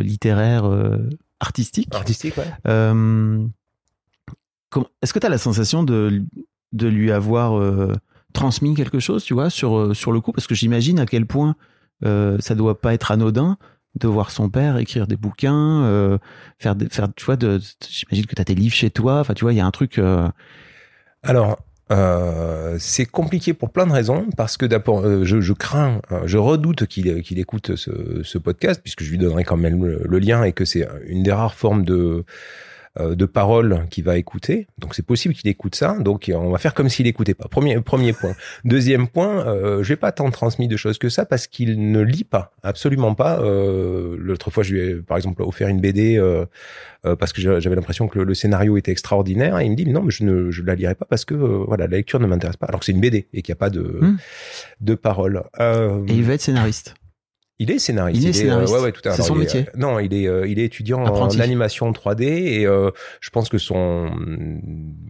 [0.00, 0.98] littéraire euh,
[1.40, 1.94] artistique.
[1.94, 2.50] Artistique, ouais.
[2.68, 3.44] euh,
[5.02, 6.22] Est-ce que tu as la sensation de
[6.72, 7.92] de lui avoir euh,
[8.32, 10.32] transmis quelque chose, tu vois, sur euh, sur le coup?
[10.32, 11.54] Parce que j'imagine à quel point
[12.04, 13.58] euh, ça doit pas être anodin
[14.00, 16.16] de voir son père écrire des bouquins, euh,
[16.58, 19.34] faire des, faire tu vois de j'imagine que tu as tes livres chez toi, enfin
[19.34, 20.28] tu vois, il y a un truc euh,
[21.22, 21.58] Alors,
[21.92, 26.38] euh, c'est compliqué pour plein de raisons, parce que d'abord, euh, je, crains, euh, je
[26.38, 30.52] redoute qu'il qu'il écoute ce, podcast, puisque je lui donnerai quand même le, lien et
[30.52, 32.24] que c'est une des rares formes de
[33.00, 34.66] de paroles qu'il va écouter.
[34.78, 35.96] Donc c'est possible qu'il écoute ça.
[35.98, 37.48] Donc on va faire comme s'il écoutait pas.
[37.48, 38.34] Premier premier point.
[38.64, 42.00] Deuxième point, euh, je vais pas tant transmis de choses que ça parce qu'il ne
[42.00, 43.40] lit pas, absolument pas.
[43.40, 46.16] Euh, L'autre fois, je lui ai par exemple offert une BD.
[46.18, 46.44] Euh,
[47.04, 49.76] euh, parce que j'a- j'avais l'impression que le, le scénario était extraordinaire et il me
[49.76, 52.20] dit non mais je ne je la lirai pas parce que euh, voilà la lecture
[52.20, 54.16] ne m'intéresse pas alors que c'est une BD et qu'il n'y a pas de Hmm.
[54.80, 55.42] de paroles.
[55.58, 56.94] Euh, et il veut être scénariste.
[57.58, 58.20] Il est scénariste.
[58.22, 58.72] Il est scénariste.
[58.72, 59.60] euh, ouais, ouais, tout à C'est son il est, métier.
[59.60, 61.36] euh, non, il est, euh, il est étudiant Apprenti.
[61.36, 64.10] en animation 3D et euh, je pense que son,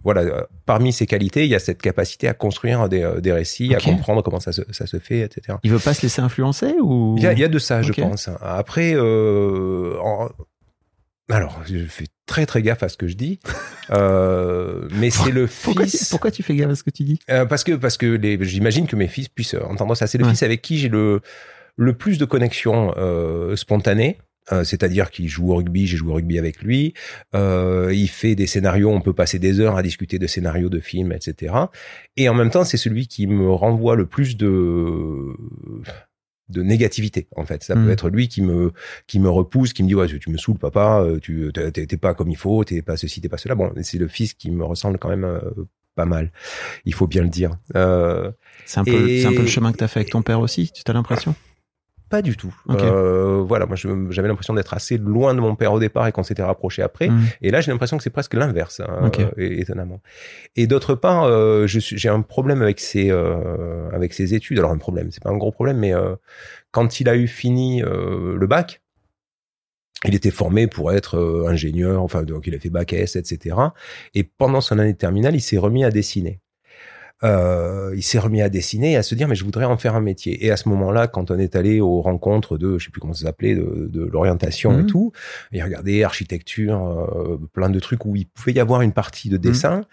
[0.03, 3.79] voilà, parmi ses qualités, il y a cette capacité à construire des, des récits, à
[3.79, 5.57] comprendre comment ça se, ça se fait, etc.
[5.63, 7.15] Il veut pas se laisser influencer ou?
[7.17, 8.29] Il y a, il y a de ça, je pense.
[8.41, 10.29] Après, en-
[11.29, 13.39] alors, je fais très très gaffe à ce que je dis,
[13.91, 16.09] euh, mais c'est le pourquoi tu, fils.
[16.09, 17.19] pourquoi tu fais gaffe à ce que tu dis?
[17.29, 20.05] Euh, parce que parce que j'imagine que mes fils puissent entendre ça.
[20.05, 20.31] C'est le Ouais.
[20.31, 21.21] fils avec qui j'ai le
[21.75, 24.17] le plus de connexion euh, spontanée.
[24.51, 26.93] Euh, c'est-à-dire qu'il joue au rugby, j'ai joué au rugby avec lui.
[27.33, 30.81] Euh, il fait des scénarios, on peut passer des heures à discuter de scénarios de
[30.81, 31.53] films, etc.
[32.17, 35.33] Et en même temps, c'est celui qui me renvoie le plus de
[36.49, 38.73] de négativité en fait ça peut être lui qui me
[39.07, 42.13] qui me repousse qui me dit ouais tu me saoules papa euh, tu t'es pas
[42.13, 44.65] comme il faut t'es pas ceci t'es pas cela bon c'est le fils qui me
[44.65, 45.39] ressemble quand même euh,
[45.95, 46.33] pas mal
[46.83, 48.29] il faut bien le dire euh,
[48.65, 50.21] C'est un peu Et- c'est un peu le chemin que tu as fait avec ton
[50.21, 51.33] père aussi, tu as l'impression?
[52.13, 52.53] Pas du tout.
[52.69, 56.23] Euh, voilà moi j'avais l'impression d'être assez loin de mon père au départ et qu'on
[56.23, 57.21] s'était rapproché après Mm.
[57.41, 60.01] et là, j'ai l'impression que c'est presque l'inverse, hein, euh, étonnamment.
[60.55, 63.09] Et d'autre part, euh, j'ai un problème avec ses
[63.91, 64.59] avec ses études.
[64.59, 65.93] Alors un problème, c'est pas un gros problème, mais
[66.71, 68.83] quand il a eu fini le bac,
[70.05, 72.03] il était formé pour être euh, ingénieur.
[72.03, 73.55] Enfin, donc il a fait bac S, etc.
[74.13, 76.39] Et pendant son année de terminale, il s'est remis à dessiner.
[77.23, 79.95] Euh, il s'est remis à dessiner et à se dire mais je voudrais en faire
[79.95, 80.45] un métier.
[80.45, 83.13] Et à ce moment-là, quand on est allé aux rencontres de, je sais plus comment
[83.13, 84.85] ça s'appelait, de, de l'orientation et Mhm.
[84.87, 85.11] tout,
[85.53, 89.37] il regardait architecture, euh, plein de trucs où il pouvait y avoir une partie de
[89.37, 89.85] dessin.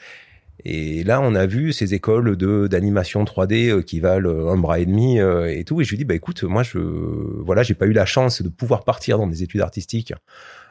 [0.65, 4.79] Et là, on a vu ces écoles de d'animation 3D euh, qui valent un bras
[4.81, 5.81] et demi euh, et tout.
[5.81, 8.49] Et je lui dis bah écoute, moi je voilà, j'ai pas eu la chance de
[8.49, 10.13] pouvoir partir dans des études artistiques.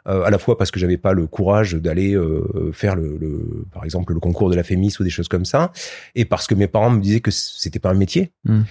[0.08, 3.66] Euh, à la fois parce que j'avais pas le courage d'aller euh, faire le, le,
[3.72, 5.72] par exemple le concours de la Fémis ou des choses comme ça,
[6.16, 8.32] et parce que mes parents me disaient que c'était pas un métier.
[8.46, 8.62] Mm.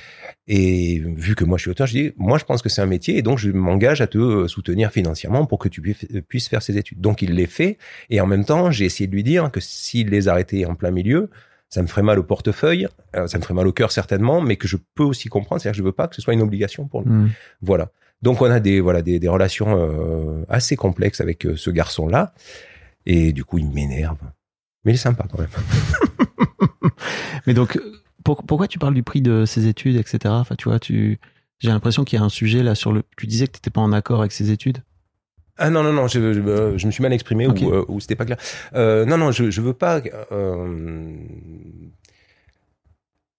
[0.47, 2.87] Et vu que moi je suis auteur, je dis moi je pense que c'est un
[2.87, 6.49] métier et donc je m'engage à te euh, soutenir financièrement pour que tu puisses- puisses
[6.49, 7.01] faire ces études.
[7.01, 7.79] Donc il les fait
[8.11, 10.91] et en même temps j'ai essayé de lui dire que s'il les arrêtait en plein
[10.91, 11.29] milieu,
[11.69, 14.57] ça me ferait mal au portefeuille, euh, ça me ferait mal au cœur certainement, mais
[14.57, 16.87] que je peux aussi comprendre, c'est-à-dire que je veux pas que ce soit une obligation
[16.87, 17.11] pour lui.
[17.11, 17.31] Mm.
[17.61, 17.91] Voilà.
[18.23, 22.35] Donc on a des voilà des, des relations euh, assez complexes avec euh, ce garçon-là
[23.07, 24.19] et du coup il m'énerve.
[24.85, 25.49] Mais il est sympa quand même.
[27.47, 27.81] Mais donc
[28.25, 30.19] pour- pourquoi tu parles du prix de ses études etc.
[30.27, 31.19] Enfin tu vois tu
[31.61, 33.71] j'ai l'impression qu'il y a un sujet là sur le tu disais que tu n'étais
[33.71, 34.79] pas en accord avec ses études?
[35.61, 37.99] Ah non non non, je, je, euh, je me suis mal exprimé ou, euh, ou
[38.01, 38.39] c'était pas clair.
[38.75, 40.01] Non non, je je veux pas.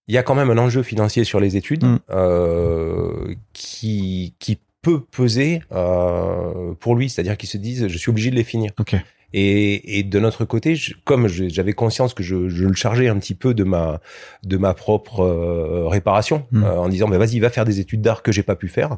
[0.07, 1.99] Il y a quand même un enjeu financier sur les études Mm.
[2.09, 8.31] euh, qui qui peut peser euh, pour lui, c'est-à-dire qu'ils se disent je suis obligé
[8.31, 8.71] de les finir.
[9.31, 13.17] Et, et de notre côté, je- comme j'avais conscience que je, je le chargeais un
[13.19, 13.99] petit peu de ma
[14.43, 16.63] de ma propre euh, réparation, Mm.
[16.63, 18.97] euh, en disant bah, vas-y va faire des études d'art que j'ai pas pu faire,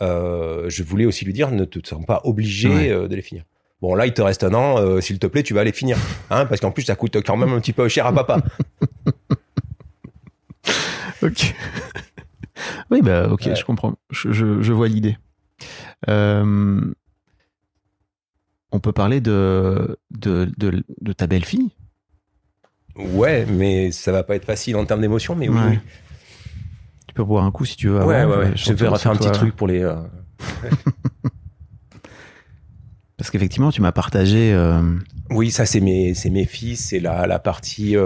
[0.00, 2.90] euh, je voulais aussi lui dire ne te sens pas obligé Ouais.
[2.90, 3.44] euh, de les finir.
[3.82, 5.98] Bon là il te reste un an, euh, s'il te plaît tu vas les finir,
[6.30, 8.38] hein, parce qu'en plus ça coûte quand même un petit peu cher à papa.
[11.22, 11.54] Ok.
[12.90, 13.54] Oui, bah, ok, Ouais.
[13.56, 13.94] je comprends.
[14.10, 15.16] Je, je, je vois l'idée.
[16.08, 16.80] Euh,
[18.72, 21.70] on peut parler de, de, de, de ta belle-fille?
[22.96, 25.56] ouais, mais ça va pas être facile en termes d'émotion, mais oui.
[25.58, 25.80] Ouais.
[27.06, 27.98] Tu peux boire un coup si tu veux.
[28.04, 28.52] Ouais, ouais, ouais.
[28.56, 29.82] Je vais refaire un petit truc pour les.
[29.82, 29.96] euh,
[33.16, 34.52] Parce qu'effectivement, tu m'as partagé.
[34.52, 34.82] euh,
[35.30, 37.96] Oui, ça c'est mes, mes fils, c'est la, la partie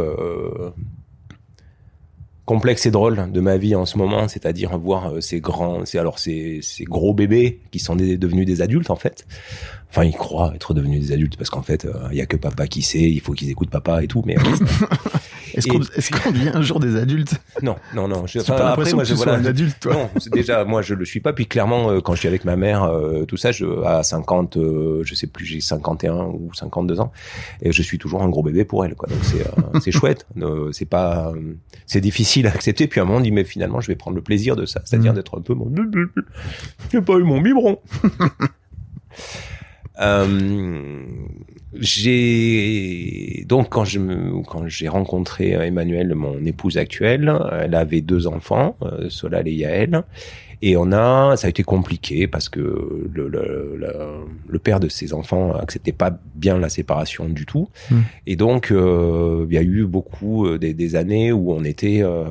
[2.51, 6.01] complexe et drôle de ma vie en ce moment, c'est-à-dire voir euh, ces grands, c'est
[6.01, 9.25] alors ces, ces gros bébés qui sont devenus des adultes en fait.
[9.91, 12.37] Enfin, ils croient être devenus des adultes parce qu'en fait, euh, il y a que
[12.37, 14.23] papa qui sait, il faut qu'ils écoutent papa et tout.
[14.25, 14.37] Mais
[15.55, 17.35] Est-ce qu'on est-ce qu'on devient un jour des adultes?
[17.61, 18.25] Non, non, non.
[18.25, 19.93] Je, enfin, pas l'impression moi, que je- voilà, un adulte, toi.
[19.95, 21.33] Non, déjà, moi, je le suis pas.
[21.33, 24.57] Puis clairement, euh, quand je suis avec ma mère, euh, tout ça, je, à 50,
[24.59, 27.11] euh, je sais plus, j'ai 51 ou 52 ans,
[27.63, 29.09] et je suis toujours un gros bébé pour elle, quoi.
[29.09, 30.25] Donc c'est, euh, chouette.
[30.41, 31.55] Euh, c'est pas, euh,
[31.87, 32.87] c'est difficile à accepter.
[32.87, 34.83] Puis à un moment, on dit, mais finalement, je vais prendre le plaisir de ça,
[34.85, 35.17] c'est-à-dire Mm.
[35.17, 35.69] d'être un peu mon,
[36.93, 37.81] j'ai pas eu mon biberon.
[40.01, 41.05] Euh,
[41.75, 48.27] j'ai donc quand je me, quand j'ai rencontré Emmanuel, mon épouse actuelle, elle avait deux
[48.27, 50.03] enfants, euh, Solal et Yael,
[50.63, 53.93] et on a, ça a été compliqué parce que le, le, le,
[54.49, 57.97] le père de ses enfants acceptait pas bien la séparation du tout, Mm.
[58.27, 62.01] et donc euh, il y a eu beaucoup euh, des, des années où on était,
[62.03, 62.25] euh,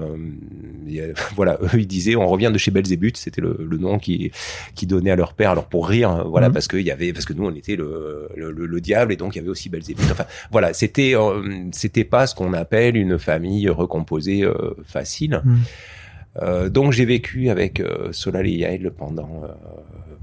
[0.88, 3.78] il y a- voilà, eux ils disaient on revient de chez Belzébuth, c'était le, le
[3.78, 4.32] nom qui
[4.76, 6.54] qui donnaient à leur père, alors pour rire, hein, voilà, Mhm.
[6.54, 9.16] parce qu'il y avait, parce que nous on était le, le, le- le diable et
[9.16, 10.06] donc il y avait aussi Belzébuth.
[10.12, 14.54] Enfin voilà, c'était euh, c'était pas ce qu'on appelle une famille recomposée euh,
[14.86, 15.42] facile.
[15.44, 15.58] Mhm.
[16.42, 19.48] Euh, donc j'ai vécu avec euh, Solal et Yael pendant euh,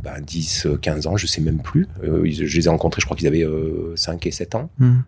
[0.03, 1.87] ben, 10, euh, 15 ans, je sais même plus.
[2.05, 4.71] Euh, ils- je les ai rencontrés, je crois qu'ils avaient euh, 5 et 7 ans.
[4.79, 5.01] Hmm.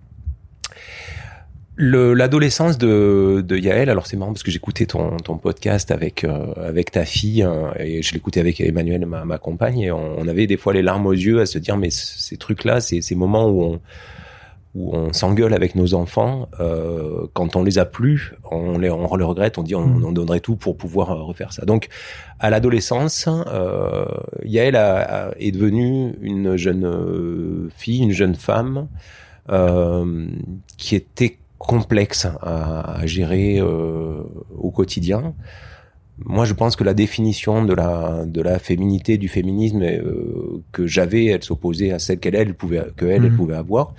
[1.80, 6.24] Le- L'adolescence de, de Yael, alors c'est marrant parce que j'écoutais ton, ton podcast avec
[6.24, 10.18] euh, avec ta fille hein, et je l'écoutais avec Emmanuel, ma, ma compagne, et on,
[10.18, 13.14] on avait des fois les larmes aux yeux à se dire mais ces trucs-là, ces
[13.14, 13.80] moments où on
[14.74, 19.16] où on s'engueule avec nos enfants, euh, quand on les a plus, on les on
[19.16, 21.64] le regrette, on dit on, on donnerait tout pour pouvoir euh, refaire ça.
[21.64, 21.88] Donc
[22.38, 24.04] à l'adolescence, euh,
[24.44, 28.88] Yael a- a- est devenue une jeune euh, fille, une jeune femme
[29.50, 30.26] euh,
[30.76, 34.20] qui était complexe à, à gérer euh,
[34.56, 35.34] au quotidien.
[36.24, 40.84] Moi, je pense que la définition de la de la féminité, du féminisme euh, que
[40.86, 43.36] j'avais, elle s'opposait à celle qu'elle elle pouvait que elle, elle Mhm.
[43.36, 43.94] pouvait avoir.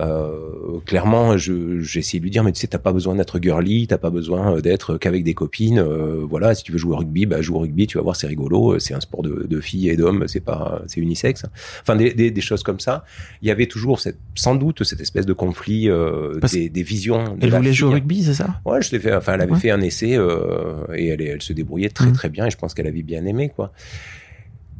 [0.00, 3.38] Euh, clairement, je j'ai essayé de lui dire, mais tu sais, t'as pas besoin d'être
[3.40, 5.78] girly, t'as pas besoin d'être qu'avec des copines.
[5.78, 8.16] euh, voilà, si tu veux jouer au rugby, bah joue au rugby, tu vas voir,
[8.16, 8.78] c'est rigolo.
[8.78, 11.44] C'est un sport de, de filles et d'hommes, c'est pas, c'est unisexe.
[11.82, 13.04] Enfin, des, des, des choses comme ça.
[13.42, 17.36] Il y avait toujours cette, sans doute cette espèce de conflit euh, des, des visions.
[17.40, 18.60] Elle la voulait jouer au rugby, c'est ça?
[18.64, 19.14] Ouais, je l'ai fait.
[19.14, 19.58] Enfin, elle avait Ouais.
[19.58, 22.12] fait un essai euh, et elle, elle se débrouillait très Mhm.
[22.12, 22.46] très bien.
[22.46, 23.72] Et je pense qu'elle avait bien aimé quoi.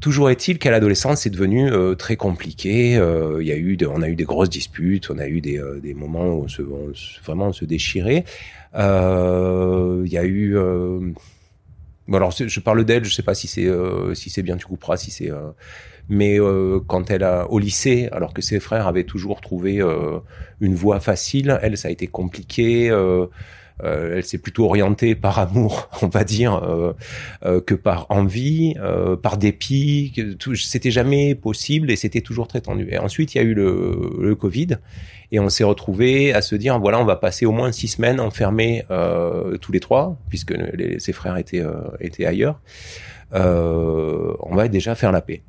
[0.00, 2.96] Toujours est-il qu'à l'adolescence, c'est devenu euh, très compliqué.
[2.96, 5.40] Euh, Il y a eu, de- on a eu des grosses disputes, on a eu
[5.42, 6.90] des, euh, des moments où on se, on
[7.24, 8.24] vraiment on se déchirait.
[8.74, 10.56] Euh, Il y a eu.
[10.56, 11.00] euh,
[12.08, 13.04] Bon alors, je parle d'elle.
[13.04, 14.96] Je sais pas si c'est euh, si c'est bien, tu couperas.
[14.96, 15.30] Si c'est.
[16.08, 16.38] Mais
[16.88, 19.80] quand elle a au lycée, alors que ses frères avaient toujours trouvé
[20.60, 22.90] une voie facile, elle, ça a été compliqué.
[23.85, 26.93] Euh, elle s'est plutôt orientée par amour, on va dire, euh,
[27.45, 30.12] euh, que par envie, euh, par dépit.
[30.57, 32.88] C'était jamais possible et c'était toujours très tendu.
[32.90, 34.77] Et ensuite, il y a eu le, le Covid
[35.33, 38.21] et on s'est retrouvé à se dire voilà, on va passer au moins six semaines
[38.21, 41.62] enfermés euh, tous les trois, puisque les- ses frères étaient
[42.01, 42.61] étaient ailleurs.
[43.33, 45.43] On va déjà faire la paix.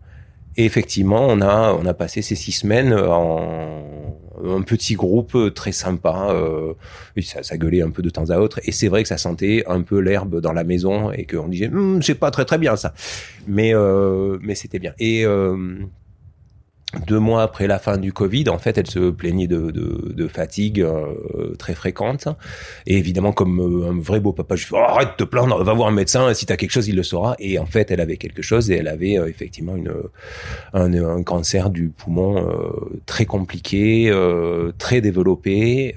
[0.58, 3.92] Et effectivement, on a on a passé ces six semaines en
[4.44, 6.30] un petit groupe très sympa.
[6.32, 6.74] Euh,
[7.22, 8.60] ça, ça gueulait un peu de temps à autre.
[8.64, 11.68] Et c'est vrai que ça sentait un peu l'herbe dans la maison et qu'on disait
[11.68, 12.94] Hum, c'est pas très très bien ça.
[13.48, 14.94] Mais euh, mais c'était bien.
[15.00, 15.78] Et euh,
[17.08, 20.28] deux mois après la fin du Covid, en fait, elle se plaignait de, de, de
[20.28, 22.28] fatigue euh, très fréquente.
[22.86, 25.64] Et évidemment, comme euh, un vrai beau papa, je fais oh, arrête de te plaindre,
[25.64, 26.34] va voir un médecin.
[26.34, 27.36] Si t'as quelque chose, il le saura.
[27.40, 29.94] Et en fait, elle avait quelque chose et elle avait euh, effectivement une
[30.74, 35.96] un, un cancer du poumon euh, très compliqué, euh, très développé.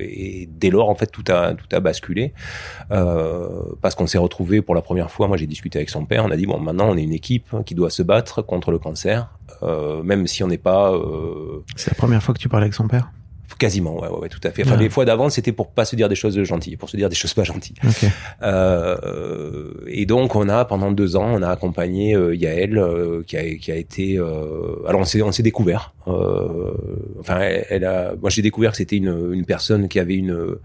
[0.00, 2.32] et dès lors, en fait, tout a tout a basculé
[2.88, 5.28] parce qu'on s'est retrouvé pour la première fois.
[5.28, 6.24] Moi, j'ai discuté avec son père.
[6.24, 8.78] On a dit bon, maintenant, on est une équipe qui doit se battre contre le
[8.78, 9.28] cancer,
[9.62, 12.74] euh, même si on n'est pas euh, C'est la première fois que tu parles avec
[12.74, 13.10] son père?
[13.58, 13.98] Quasiment.
[13.98, 14.64] Ouais, ouais, ouais, tout à fait.
[14.64, 14.82] Enfin, Ouais.
[14.82, 17.14] les fois d'avant, c'était pour pas se dire des choses gentilles, pour se dire des
[17.14, 17.76] choses pas gentilles.
[17.86, 18.04] Ok.
[18.42, 23.36] Euh, et donc on a pendant deux ans, on a accompagné euh, Yael euh, qui
[23.36, 24.18] a qui a été.
[24.18, 25.94] euh, alors on s'est on s'est découvert.
[26.08, 26.72] Euh,
[27.20, 28.14] enfin, elle, elle a.
[28.20, 30.56] Moi j'ai découvert que c'était une une personne qui avait une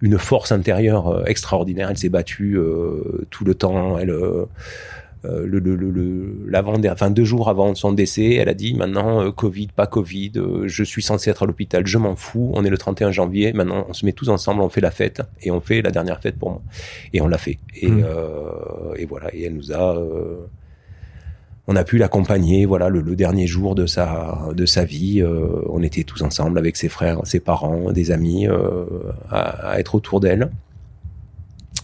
[0.00, 1.90] une force intérieure euh, extraordinaire.
[1.90, 3.98] Elle s'est battue euh, tout le temps.
[3.98, 4.14] Elle
[5.24, 9.22] le, le, le, le- l'avant, enfin deux jours avant son décès, elle a dit maintenant
[9.22, 12.50] euh, Covid, pas Covid, euh, je suis censé être à l'hôpital, je m'en fous.
[12.54, 15.22] On est le 31 janvier, maintenant on se met tous ensemble, on fait la fête
[15.42, 16.62] et on fait la dernière fête pour moi.
[17.12, 17.58] Et on l'a fait.
[17.80, 18.04] Et, Mm.
[18.04, 19.34] euh, et voilà.
[19.34, 20.46] Et elle nous a, euh,
[21.66, 25.22] on a pu l'accompagner, voilà, le, le, dernier jour de sa de sa vie.
[25.22, 28.84] Euh, on était tous ensemble avec ses frères, ses parents, des amis, euh,
[29.30, 30.50] à, à, être autour d'elle.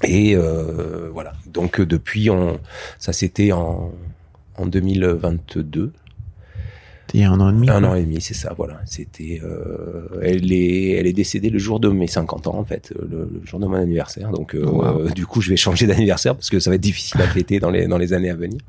[0.05, 1.33] Et euh, voilà.
[1.47, 2.59] Donc depuis, on,
[2.99, 3.93] ça c'était en
[4.57, 5.93] en 2022.
[7.13, 7.71] Il y a un an et demi.
[7.71, 8.81] Un an et demi, c'est ça, voilà.
[8.87, 12.93] C'était, euh, elle est, elle est décédée le jour de mes 50 ans, en fait,
[12.97, 14.31] le, le jour de mon anniversaire.
[14.31, 15.11] Donc, euh, wow.
[15.11, 17.71] du coup, je vais changer d'anniversaire parce que ça va être difficile à fêter dans
[17.71, 18.61] les, dans les années à venir.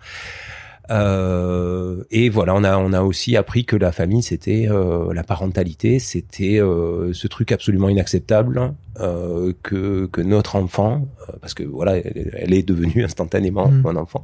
[0.91, 5.23] Euh, et voilà, on a on a aussi appris que la famille, c'était euh, la
[5.23, 11.63] parentalité, c'était euh, ce truc absolument inacceptable euh, que que notre enfant, euh, parce que
[11.63, 13.81] voilà, elle, elle est devenue instantanément mmh.
[13.81, 14.23] mon enfant,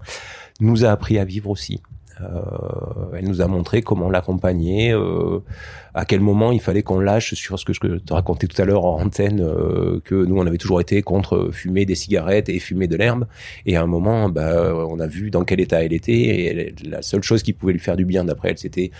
[0.59, 1.81] nous a appris à vivre aussi.
[2.21, 5.39] Euh, elle nous a montré comment l'accompagner, euh,
[5.93, 8.65] à quel moment il fallait qu'on lâche sur ce que je te racontais tout à
[8.65, 12.59] l'heure en antenne, euh, que nous on avait toujours été contre fumer des cigarettes et
[12.59, 13.27] fumer de l'herbe.
[13.65, 16.13] Et à un moment, bah, on a vu dans quel état elle était.
[16.13, 18.91] Et elle, la seule chose qui pouvait lui faire du bien, d'après elle, c'était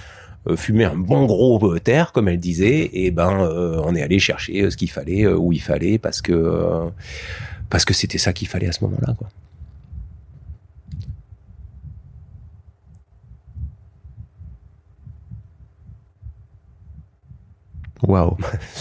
[0.56, 2.90] fumer un bon gros terre, comme elle disait.
[2.94, 3.50] Et ben,
[3.84, 6.90] on est allé chercher ce qu'il fallait où il fallait parce que
[7.70, 9.28] parce que c'était ça qu'il fallait à ce moment-là, quoi.
[18.04, 18.38] Waouh.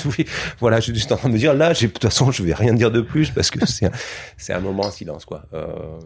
[0.61, 2.55] voilà, je suis juste en train de me dire là, de toute façon, je vais
[2.55, 3.91] rien dire de plus parce que c'est
[4.37, 5.45] c'est un moment en silence quoi.
[5.55, 5.99] Euh...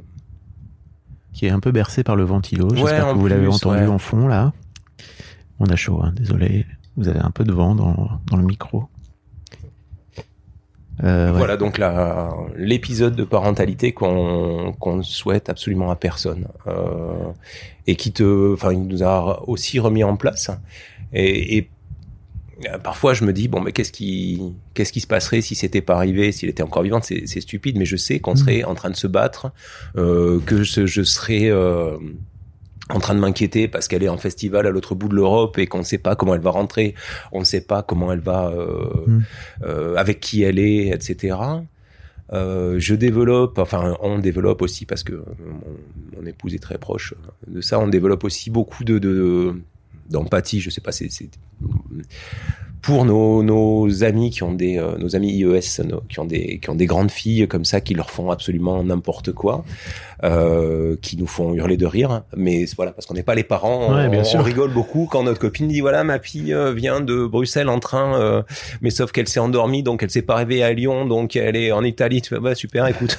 [1.33, 2.69] Qui est un peu bercé par le ventilo.
[2.75, 3.87] J'espère ouais, que vous l'avez entendu ouais.
[3.87, 4.53] en fond là.
[5.59, 6.67] On a chaud, hein, désolé.
[6.97, 8.89] Vous avez un peu de vent dans, dans le micro.
[11.03, 17.31] Euh, voilà donc la l'épisode de parentalité qu'on qu'on souhaite absolument à personne euh,
[17.87, 20.51] et qui te, enfin, il nous a aussi remis en place
[21.15, 21.71] et, et
[22.83, 24.41] parfois je me dis bon mais qu'est-ce qui
[24.75, 27.01] qu'est-ce qui se passerait si c'était pas arrivé s'il était encore vivant?
[27.03, 29.53] C'est c'est stupide mais je sais qu'on serait en train de se battre
[29.97, 31.97] euh, que je, je serais euh,
[32.95, 35.67] en train de m'inquiéter parce qu'elle est en festival à l'autre bout de l'Europe et
[35.67, 36.95] qu'on ne sait pas comment elle va rentrer,
[37.33, 39.23] on ne sait pas comment elle va, euh, mm.
[39.65, 41.37] euh, avec qui elle est, etc.
[42.33, 47.15] Euh, je développe, enfin on développe aussi parce que mon, mon, épouse est très proche
[47.49, 49.55] de ça, on développe aussi beaucoup de, de
[50.11, 51.09] d'empathie, je sais pas, c'est
[52.83, 56.59] pour nos, nos amis qui ont des euh, nos amis IES nos, qui ont des
[56.61, 59.65] qui ont des grandes filles comme ça qui leur font absolument n'importe quoi
[60.23, 62.23] euh, qui nous font hurler de rire.
[62.37, 64.41] Mais voilà parce qu'on n'est pas les parents ouais, on, bien sûr.
[64.41, 67.81] on, rigole beaucoup quand notre copine dit voilà ma fille euh, vient de Bruxelles en
[67.81, 68.43] train euh,
[68.83, 71.73] mais sauf qu'elle s'est endormie donc elle s'est pas réveillée à Lyon donc elle est
[71.73, 72.21] en Italie.
[72.21, 73.19] Tu fais bah super écoute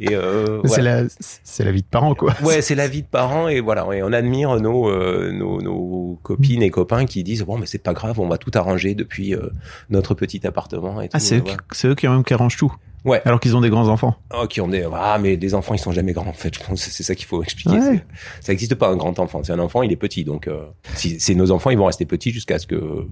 [0.00, 1.02] et euh, c'est voilà.
[1.02, 3.86] la c'est la vie de parents quoi ouais c'est la vie de parents et voilà
[3.92, 7.78] et on admire nos euh, nos, nos copines et copains qui disent bon mais c'est
[7.78, 9.50] pas grave on va tout arrangé depuis euh,
[9.90, 11.00] notre petit appartement.
[11.00, 12.74] Et ah, c'est eux, eux, qui même qui arrangent tout.
[13.04, 13.20] Ouais.
[13.24, 14.14] Alors qu'ils ont des grands enfants.
[14.32, 16.54] Oh, qui ont des ah mais des enfants ils sont jamais grands en fait.
[16.54, 17.78] Je pense c'est ça qu'il faut expliquer.
[17.78, 18.04] Ouais.
[18.40, 19.42] Ça n'existe pas un grand enfant.
[19.42, 22.06] C'est un enfant il est petit donc euh, si c'est nos enfants ils vont rester
[22.06, 23.06] petits jusqu'à ce que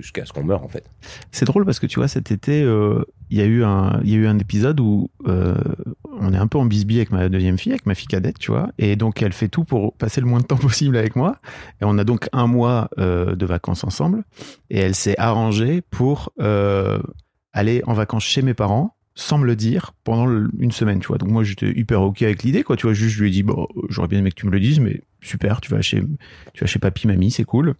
[0.00, 0.90] jusqu'à ce qu'on meure en fait.
[1.30, 4.10] C'est drôle parce que tu vois cet été euh, il y a eu un il
[4.10, 5.54] y a eu un épisode où euh,
[6.18, 8.50] on est un peu en bisbille avec ma deuxième fille avec ma fille cadette tu
[8.50, 11.36] vois et donc elle fait tout pour passer le moins de temps possible avec moi.
[11.80, 14.24] Et on a donc un mois euh, de vacances ensemble.
[14.70, 16.32] Et elle s'est arrangée pour
[17.52, 21.18] aller en vacances chez mes parents sans me le dire pendant une semaine, tu vois.
[21.18, 22.76] Donc moi j'étais hyper ok avec l'idée, quoi.
[22.76, 24.60] Tu vois, juste je lui ai dit bon, j'aurais bien aimé que tu me le
[24.60, 26.02] dises, mais super, tu vas chez,
[26.52, 27.74] tu vas chez papy, mamie, c'est cool.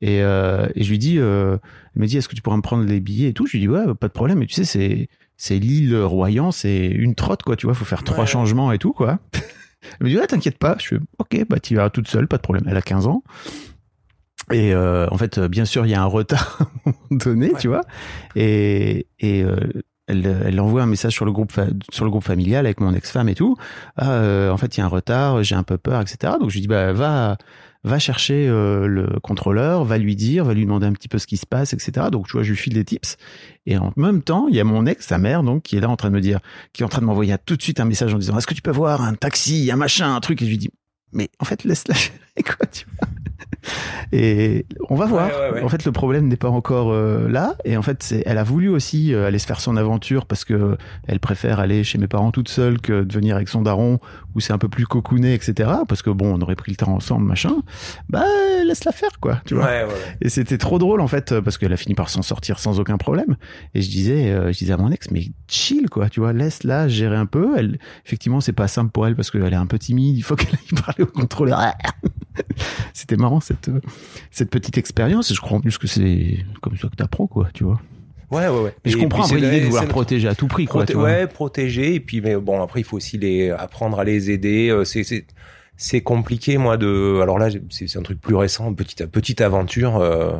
[0.00, 1.58] Et, euh, et je lui dis, euh,
[1.94, 3.46] elle me dit, est-ce que tu pourrais me prendre les billets et tout?
[3.46, 4.38] Je lui dis ouais, pas de problème.
[4.38, 7.56] Mais tu sais, c'est c'est l'île Royan, c'est une trotte, quoi.
[7.56, 8.26] Tu vois, faut faire trois ouais.
[8.26, 9.18] changements et tout, quoi.
[9.34, 10.76] elle me dit ouais, t'inquiète pas.
[10.78, 12.64] Je suis ok, bah tu vas toute seule, pas de problème.
[12.68, 13.22] Elle a 15 ans.
[14.50, 17.52] Et euh, en fait, bien sûr, il y a un retard à un moment donné,
[17.52, 17.58] ouais.
[17.58, 17.82] tu vois.
[18.34, 19.56] Et, et euh,
[20.10, 21.52] elle, elle envoie un message sur le groupe
[21.90, 23.56] sur le groupe familial avec mon ex-femme et tout.
[23.96, 26.34] Ah, euh, en fait, il y a un retard, j'ai un peu peur, etc.
[26.40, 27.38] Donc je lui dis bah va
[27.82, 31.26] va chercher euh, le contrôleur, va lui dire, va lui demander un petit peu ce
[31.26, 32.08] qui se passe, etc.
[32.12, 33.16] Donc tu vois, je lui file des tips.
[33.66, 35.88] Et en même temps, il y a mon ex, sa mère, donc qui est là
[35.88, 36.40] en train de me dire,
[36.72, 38.54] qui est en train de m'envoyer tout de suite un message en disant est-ce que
[38.54, 40.42] tu peux voir un taxi, un machin, un truc?
[40.42, 40.70] Et je lui dis
[41.12, 41.94] mais en fait laisse-la
[42.44, 43.08] quoi, tu vois.
[44.12, 45.28] Et on va voir.
[45.28, 45.62] Ouais, ouais, ouais.
[45.62, 47.56] En fait, le problème n'est pas encore euh, là.
[47.64, 50.76] Et en fait, elle a voulu aussi euh, aller se faire son aventure parce que
[51.06, 54.00] elle préfère aller chez mes parents toute seule que de venir avec son daron
[54.34, 55.70] où c'est un peu plus cocooné, etc.
[55.88, 57.56] Parce que bon, on aurait pris le temps ensemble, machin.
[58.08, 58.24] Bah,
[58.64, 59.40] laisse la faire, quoi.
[59.44, 59.70] Tu vois.
[60.20, 62.96] Et c'était trop drôle en fait parce qu'elle a fini par s'en sortir sans aucun
[62.96, 63.36] problème.
[63.74, 66.08] Et je disais, euh, je disais à mon ex, mais chill, quoi.
[66.08, 67.54] Tu vois, laisse-la gérer un peu.
[67.56, 70.16] Elle, effectivement, c'est pas simple pour elle parce qu'elle est un peu timide.
[70.16, 71.60] Il faut qu'elle aille parler au contrôleur.
[72.94, 73.70] c'était marrant cette
[74.30, 77.48] cette petite expérience et je crois en plus que c'est comme ça que t'apprends quoi
[77.52, 77.80] tu vois
[78.30, 78.74] Ouais, ouais, ouais.
[78.84, 80.84] Mais je comprends après l'idée de vouloir protéger à tout prix, quoi.
[80.84, 81.96] Proté ouais, protéger.
[81.96, 84.72] Et puis, mais bon, après, il faut aussi les apprendre à les aider.
[84.84, 85.26] C'est,
[85.82, 90.32] c'est, compliqué moi de alors là c'est un truc plus récent petite petite aventure euh,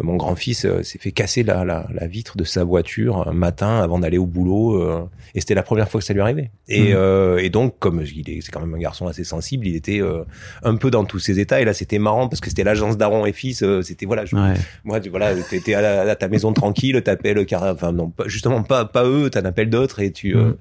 [0.00, 3.78] mon grand-fils euh, s'est fait casser la, la, la vitre de sa voiture un matin
[3.78, 6.92] avant d'aller au boulot euh, et c'était la première fois que ça lui arrivait et,
[6.94, 10.00] euh, et donc comme il est c'est quand même un garçon assez sensible il était
[10.02, 10.24] euh,
[10.62, 13.24] un peu dans tous ses états et là c'était marrant parce que c'était l'agence Daron
[13.26, 14.54] et fils euh, c'était voilà je, Ouais.
[14.84, 18.28] moi tu voilà t'étais à, la- à ta maison tranquille t'appelles car enfin non pas-
[18.28, 20.56] justement pas pas eux t'en appelles d'autres et tu euh, Mhm.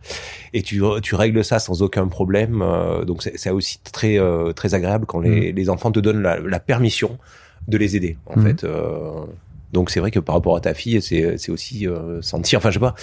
[0.53, 4.73] et tu tu règles ça sans aucun problème euh, donc c'est aussi très euh, très
[4.73, 7.17] agréable quand les, les enfants te donnent la, la permission
[7.67, 8.45] de les aider en Mhm.
[8.45, 9.25] fait euh,
[9.73, 12.69] donc c'est vrai que par rapport à ta fille c'est c'est aussi euh, sentir enfin
[12.69, 12.95] je sais pas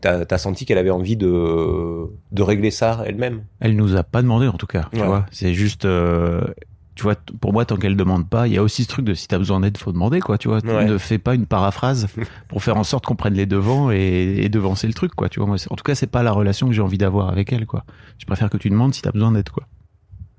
[0.00, 3.42] t'as as senti qu'elle avait envie de de régler ça elle-même?
[3.60, 5.06] Elle nous a pas demandé en tout cas, tu Ouais.
[5.06, 5.26] vois.
[5.30, 6.42] C'est juste, euh,
[6.96, 9.14] tu vois, pour moi, tant qu'elle demande pas, il y a aussi ce truc de
[9.14, 10.58] si t'as besoin d'aide, faut demander, quoi, tu vois.
[10.64, 10.84] Ouais.
[10.86, 12.08] Ne fais pas une paraphrase
[12.48, 15.38] pour faire en sorte qu'on prenne les devants et, et devancer le truc, quoi, tu
[15.38, 15.46] vois.
[15.46, 17.84] Moi, en tout cas, c'est pas la relation que j'ai envie d'avoir avec elle, quoi.
[18.18, 19.64] Je préfère que tu demandes si t'as besoin d'aide, quoi.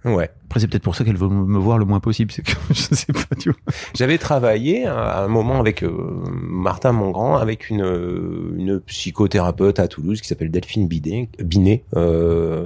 [0.06, 2.52] Ouais Après, c'est peut-être pour ça qu'elle veut me voir le moins possible, c'est que
[2.70, 3.60] je sais pas, tu vois.
[3.96, 5.92] J'avais travaillé à un moment avec euh,
[6.32, 12.66] Martin Mongrand, avec une, euh, une psychothérapeute à Toulouse qui s'appelle Delphine Bidet, Binet, euh,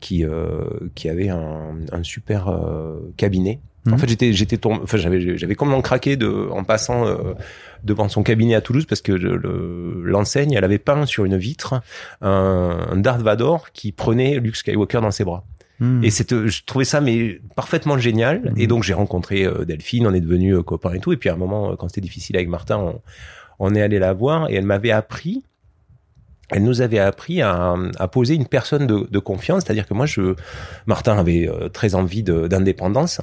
[0.00, 0.64] qui, euh,
[0.94, 3.60] qui avait un, un super euh, cabinet.
[3.88, 3.98] En Mhm.
[3.98, 7.04] fait, j'étais, j'étais tombé, enfin, j'avais, j'avais complètement craqué de, en passant
[7.82, 11.36] devant son cabinet à Toulouse parce que le- le- l'enseigne, elle avait peint sur une
[11.36, 11.80] vitre
[12.20, 15.42] un, un Darth Vader qui prenait Luke Skywalker dans ses bras.
[15.82, 16.04] Hmm.
[16.04, 18.40] Et c'était, je trouvais ça mais parfaitement génial.
[18.42, 18.54] Mhm.
[18.56, 21.12] Et donc j'ai rencontré euh, Delphine, on est devenus euh, copains et tout.
[21.12, 23.00] Et puis à un moment, euh, quand c'était difficile avec Martin, on,
[23.58, 25.42] on est allé la voir et elle m'avait appris.
[26.50, 30.06] Elle nous avait appris à, à poser une personne de, de confiance, c'est-à-dire que moi,
[30.06, 30.36] je,
[30.86, 33.20] Martin avait euh, très envie d'indépendance.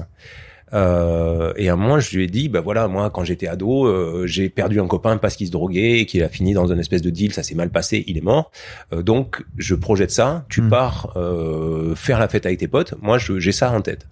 [0.74, 3.86] Euh, et à un moment, je lui ai dit, bah voilà, moi, quand j'étais ado,
[3.88, 6.80] euh, j'ai perdu un copain parce qu'il se droguait et qu'il a fini dans une
[6.80, 8.52] espèce de deal, ça s'est mal passé, il est mort.
[8.94, 10.46] Euh, donc, je projette ça.
[10.50, 10.70] Tu Mm.
[10.70, 12.94] pars euh, faire la fête avec tes potes.
[13.02, 14.08] Moi, je- j'ai ça en tête.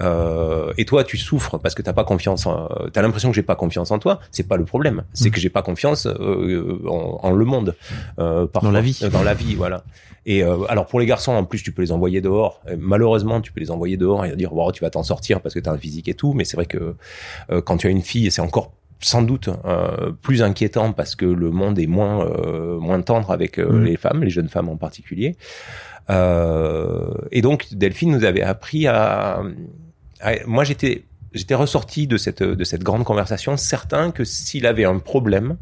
[0.00, 2.46] Euh, et toi, tu souffres parce que t'as pas confiance.
[2.46, 4.20] En, t'as l'impression que j'ai pas confiance en toi.
[4.30, 5.04] C'est pas le problème.
[5.12, 5.32] C'est Mm.
[5.32, 7.74] que j'ai pas confiance euh, en, en le monde.
[8.18, 8.70] Euh, parfois.
[8.70, 8.98] Dans la vie.
[9.02, 9.84] Euh, Dans la vie, voilà.
[10.26, 12.60] Et euh, alors pour les garçons, en plus, tu peux les envoyer dehors.
[12.68, 15.54] Euh, malheureusement, tu peux les envoyer dehors et dire, wow, tu vas t'en sortir parce
[15.54, 16.32] que t'as un physique et tout.
[16.34, 16.94] Mais c'est vrai que
[17.50, 21.24] euh, quand tu as une fille, c'est encore sans doute euh, plus inquiétant parce que
[21.24, 23.84] le monde est moins euh, moins tendre avec euh, Mm.
[23.84, 25.36] les femmes, les jeunes femmes en particulier.
[26.10, 29.42] Euh, et donc Delphine nous avait appris à-
[30.46, 31.04] moi j'étais
[31.54, 35.56] ressorti de cette grande conversation certain que s'il avait un problème,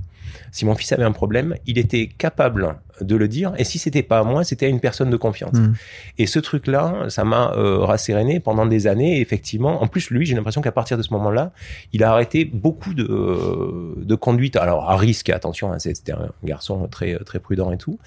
[0.52, 4.02] si mon fils avait un problème, il était capable de le dire et si c'était
[4.02, 5.54] pas à moi, c'était à une personne de confiance.
[5.54, 5.74] Mm.
[6.18, 9.18] Et ce truc-là, ça m'a euh, rasséréné pendant des années.
[9.18, 11.52] Et effectivement, en plus, lui, j'ai l'impression qu'à partir de ce moment-là,
[11.92, 14.56] il a arrêté beaucoup de, euh, de conduite.
[14.56, 17.98] Alors, à risque, attention, hein, c'était un garçon très, très prudent et tout.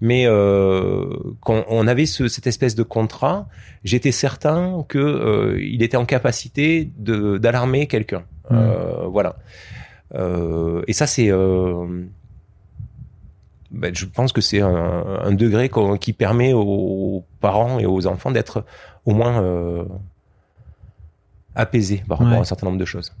[0.00, 1.06] Mais euh,
[1.40, 3.48] quand on avait ce, cette espèce de contrat,
[3.84, 8.24] j'étais certain que euh, il était en capacité d'alarmer quelqu'un.
[8.50, 9.36] Euh, voilà.
[10.14, 11.30] Euh, et ça, c'est...
[11.30, 12.04] Euh,
[13.70, 14.68] ben, je pense que c'est un,
[15.24, 18.64] un degré qui permet aux parents et aux enfants d'être
[19.06, 19.84] au moins euh,
[21.54, 22.38] apaisés par rapport Ouais.
[22.38, 23.12] à un certain nombre de choses.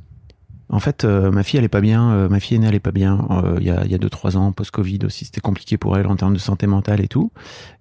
[0.68, 2.10] En fait, euh, ma fille, elle est pas bien.
[2.12, 3.26] euh, ma fille aînée, elle est pas bien.
[3.58, 6.16] Il y a, y a deux, trois ans, post-Covid aussi, c'était compliqué pour elle en
[6.16, 7.30] termes de santé mentale et tout.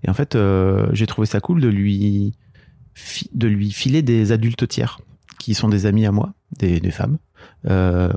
[0.04, 0.38] Et en fait,
[0.94, 2.34] j'ai trouvé ça cool de lui,
[3.34, 5.00] de lui filer des adultes tiers
[5.40, 7.18] qui sont des amis à moi, des, des femmes.
[7.70, 8.12] Euh,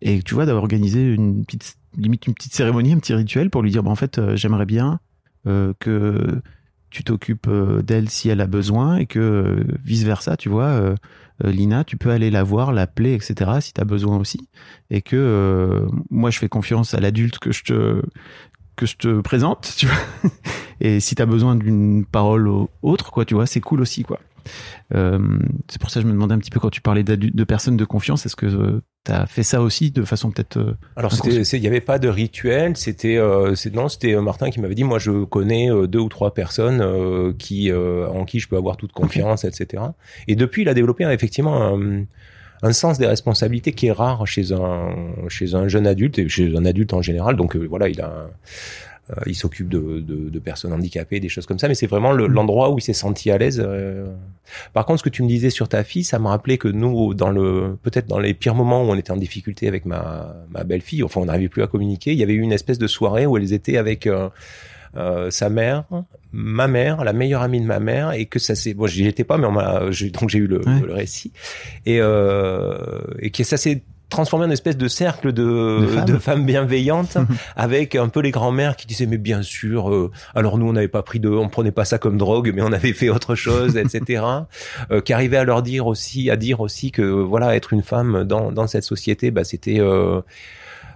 [0.00, 3.62] et tu vois, d'avoir organisé une petite, limite une petite cérémonie, un petit rituel pour
[3.62, 5.00] lui dire, bah, en fait, euh, j'aimerais bien
[5.46, 6.40] euh, que
[6.90, 7.48] tu t'occupes
[7.84, 10.94] d'elle si elle a besoin et que vice versa, tu vois.
[11.44, 13.60] Lina, tu peux aller la voir, l'appeler, etc.
[13.60, 14.48] si tu as besoin aussi.
[14.90, 18.02] Et que moi, je fais confiance à l'adulte que je te
[18.74, 20.30] que je te présente, tu vois.
[20.80, 24.02] Et si tu as besoin d'une parole au- autre, quoi, tu vois, c'est cool aussi,
[24.02, 24.18] quoi.
[24.94, 25.18] Euh,
[25.68, 27.76] c'est pour ça que je me demandais un petit peu quand tu parlais de personnes
[27.76, 31.60] de confiance, est-ce que tu as fait ça aussi de façon peut-être euh, Alors, il
[31.60, 32.76] n'y avait pas de rituel.
[32.76, 36.08] C'était, euh, non, c'était euh, Martin qui m'avait dit, moi, je connais euh, deux ou
[36.08, 39.82] trois personnes euh, qui, euh, en qui je peux avoir toute confiance, etc.
[40.28, 42.04] Et depuis, il a développé euh, effectivement un,
[42.62, 44.94] un sens des responsabilités qui est rare chez un,
[45.28, 47.36] chez un jeune adulte et chez un adulte en général.
[47.36, 48.26] Donc euh, voilà, il a, euh,
[49.26, 51.68] il s'occupe de, de, de personnes handicapées, des choses comme ça.
[51.68, 53.62] Mais c'est vraiment le- l'endroit où il s'est senti à l'aise.
[53.64, 54.06] euh.
[54.72, 57.14] Par contre, ce que tu me disais sur ta fille, ça m'a rappelé que nous,
[57.14, 60.64] dans le, peut-être dans les pires moments où on était en difficulté avec ma, ma
[60.64, 62.12] belle-fille, enfin, on n'arrivait plus à communiquer.
[62.12, 64.28] Il y avait eu une espèce de soirée où elles étaient avec euh,
[64.96, 65.84] euh, sa mère,
[66.32, 69.22] ma mère, la meilleure amie de ma mère, et que ça s'est, bon, j'y étais
[69.24, 69.80] pas, mais on m'a,
[70.12, 70.80] donc j'ai eu le, Ouais.
[70.84, 71.30] le récit,
[71.86, 72.76] et euh,
[73.20, 76.04] et que ça s'est transformé en espèce de cercle de, De femmes.
[76.04, 77.16] de femmes bienveillantes
[77.56, 80.88] avec un peu les grands-mères qui disaient mais bien sûr euh, alors nous on n'avait
[80.88, 83.76] pas pris de on prenait pas ça comme drogue mais on avait fait autre chose
[83.76, 84.22] etc
[84.90, 88.24] euh, qui arrivaient à leur dire aussi à dire aussi que voilà être une femme
[88.24, 90.20] dans dans cette société bah c'était euh,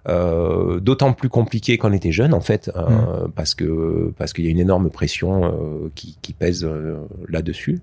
[0.09, 4.45] euh, d'autant plus compliqué quand on était jeune en fait euh, parce que parce qu'il
[4.45, 6.97] y a une énorme pression euh, qui, qui pèse euh,
[7.29, 7.81] là-dessus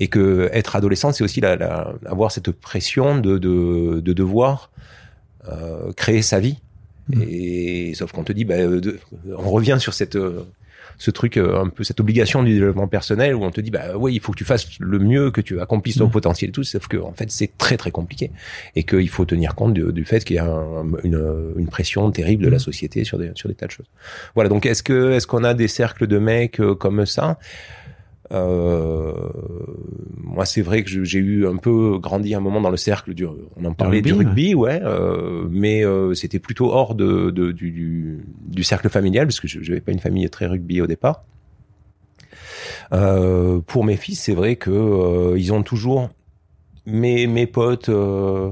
[0.00, 4.70] et que être adolescent c'est aussi la, la- avoir cette pression de de, de devoir
[5.48, 6.58] euh, créer sa vie.
[7.20, 8.98] Et sauf qu'on te dit bah, euh, de-
[9.36, 10.44] on revient sur cette euh,
[10.96, 13.96] ce truc euh, un peu cette obligation du développement personnel où on te dit bah
[13.96, 16.10] oui il faut que tu fasses le mieux que tu accomplisses ton Mhm.
[16.12, 16.62] potentiel et tout.
[16.62, 18.30] Sauf que en fait c'est très très compliqué.
[18.76, 22.08] Et qu'il faut tenir compte du, du fait qu'il y a un- une, une pression
[22.12, 22.60] terrible de la Mhm.
[22.70, 23.86] société sur des sur des tas de choses.
[24.36, 24.48] Voilà.
[24.48, 27.38] Donc est-ce que est-ce qu'on a des cercles de mecs comme ça?
[28.32, 29.12] Euh,
[30.16, 33.26] moi, c'est vrai que j'ai eu un peu grandi un moment dans le cercle du,
[33.26, 37.52] on en parlait rugby, du rugby, ouais, euh, mais euh, c'était plutôt hors de, de-
[37.52, 40.86] du, du, du cercle familial parce que je n'avais pas une famille très rugby au
[40.86, 41.24] départ.
[42.92, 46.08] Euh, pour mes fils, c'est vrai que euh, ils ont toujours
[46.86, 48.50] mes mes potes euh,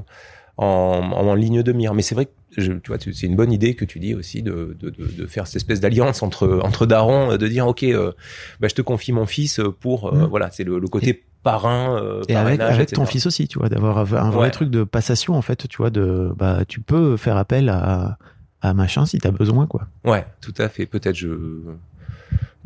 [0.57, 0.65] en,
[1.13, 3.53] en ligne de mire, mais c'est vrai que je, tu vois, tu- c'est une bonne
[3.53, 6.87] idée que tu dis aussi de, de, de, de faire cette espèce d'alliance entre entre
[6.87, 8.13] darons, de dire ok, euh,
[8.61, 10.29] bah, je te confie mon fils pour euh, Mm.
[10.29, 12.61] voilà, c'est le, le côté parrain, euh, Et avec,
[12.93, 14.51] ton fils aussi, tu vois, d'avoir un vrai Ouais.
[14.51, 18.19] truc de passation, en fait, tu vois, de, bah, tu peux faire appel à,
[18.61, 19.87] à machin si t'as besoin, quoi.
[20.05, 20.85] Ouais, tout à fait.
[20.87, 21.29] Peut-être je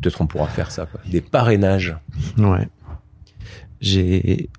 [0.01, 0.99] peut-être on pourra faire ça, quoi.
[1.09, 1.95] Des parrainages.
[2.37, 2.67] Ouais.
[3.79, 4.49] J'ai,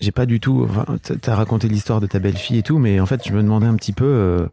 [0.00, 0.84] j'ai pas du tout, enfin,
[1.20, 3.76] t'as- raconté l'histoire de ta belle-fille et tout, mais en fait, je me demandais un
[3.76, 4.46] petit peu, euh,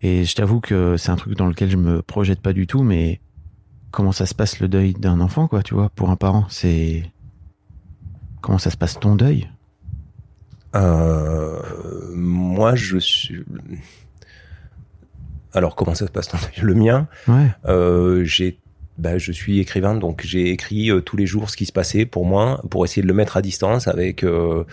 [0.00, 2.82] et je t'avoue que c'est un truc dans lequel je me projette pas du tout,
[2.82, 3.20] mais
[3.90, 7.04] comment ça se passe le deuil d'un enfant, quoi, tu vois, pour un parent, c'est,
[8.40, 9.48] comment ça se passe ton deuil?
[10.74, 11.60] Euh,
[12.14, 13.44] moi, je suis.
[15.52, 16.30] Alors, comment ça se passe
[16.62, 17.50] Le mien, Ouais.
[17.66, 18.58] euh, j'ai,
[19.02, 22.06] bah, je suis écrivain, donc j'ai écrit euh, tous les jours ce qui se passait
[22.06, 24.64] pour moi, pour essayer de le mettre à distance, avec euh,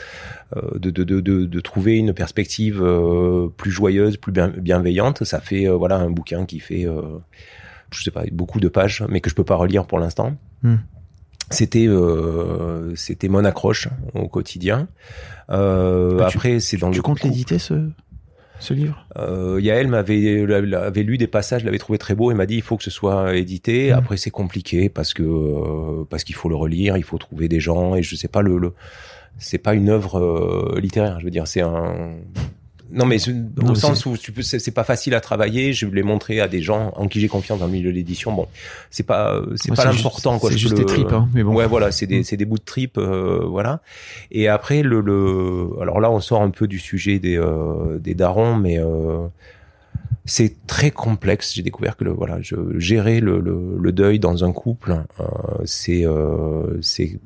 [0.55, 5.23] euh, de, de, de, de, de trouver une perspective euh, plus joyeuse, plus bien, bienveillante.
[5.23, 7.01] Ça fait voilà un bouquin qui fait, euh,
[7.91, 10.35] je sais pas, beaucoup de pages, mais que je peux pas relire pour l'instant.
[10.63, 10.75] Hmm.
[11.51, 14.87] C'était euh, c'était mon accroche au quotidien.
[15.49, 17.31] Euh, Ah, tu- après, c'est dans tu le comptes couple.
[17.31, 17.73] l'éditer, ce,
[18.59, 19.05] ce livre?
[19.17, 20.45] Euh, Yael m'avait
[20.75, 22.91] avait lu des passages, l'avait trouvé très beau et m'a dit il faut que ce
[22.91, 23.89] soit édité.
[23.89, 23.97] Mhm.
[23.97, 27.59] Après c'est compliqué parce que euh, parce qu'il faut le relire, il faut trouver des
[27.59, 28.73] gens et je sais pas le, le
[29.37, 31.19] c'est pas une œuvre euh, littéraire.
[31.19, 32.15] Je veux dire c'est un
[32.91, 33.17] non mais
[33.61, 35.73] Non, au sens où tu peux c'est pas facile à travailler.
[35.73, 38.31] Je l'ai montré à des gens en qui j'ai confiance dans le milieu de l'édition.
[38.33, 38.47] Bon
[38.89, 40.49] c'est pas c'est Ouais, pas l'important quoi.
[40.51, 41.53] C'est juste le- tripes, hein, mais bon.
[41.55, 42.23] Ouais, voilà, c'est des, Mm.
[42.23, 43.81] c'est des bouts de trip, euh, voilà.
[44.31, 48.13] Et après, le, le, alors là, on sort un peu du sujet des, euh, des
[48.15, 49.27] darons, mais euh,
[50.25, 51.53] c'est très complexe.
[51.53, 55.23] J'ai découvert que le, voilà, je, gérer le, le, le deuil dans un couple, euh,
[55.65, 57.19] c'est, euh, c'est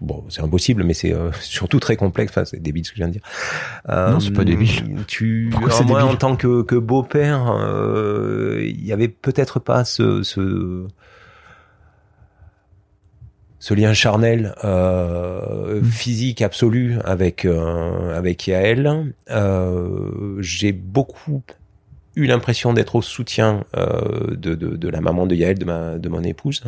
[0.00, 2.32] bon, c'est impossible, mais c'est euh, surtout très complexe.
[2.32, 3.22] Enfin, c'est débile ce que je viens de dire.
[3.88, 4.96] Euh, Non, c'est pas débile.
[5.06, 9.84] Tu, alors moi, débile en tant que, que beau-père, euh, il y avait peut-être pas
[9.84, 10.86] ce, ce
[13.60, 19.12] ce lien charnel euh, physique absolu avec euh, avec Yael.
[19.30, 21.42] Euh, J'ai beaucoup
[22.14, 26.08] eu l'impression d'être au soutien de, de, de la maman de Yael, de ma de
[26.08, 26.62] mon épouse.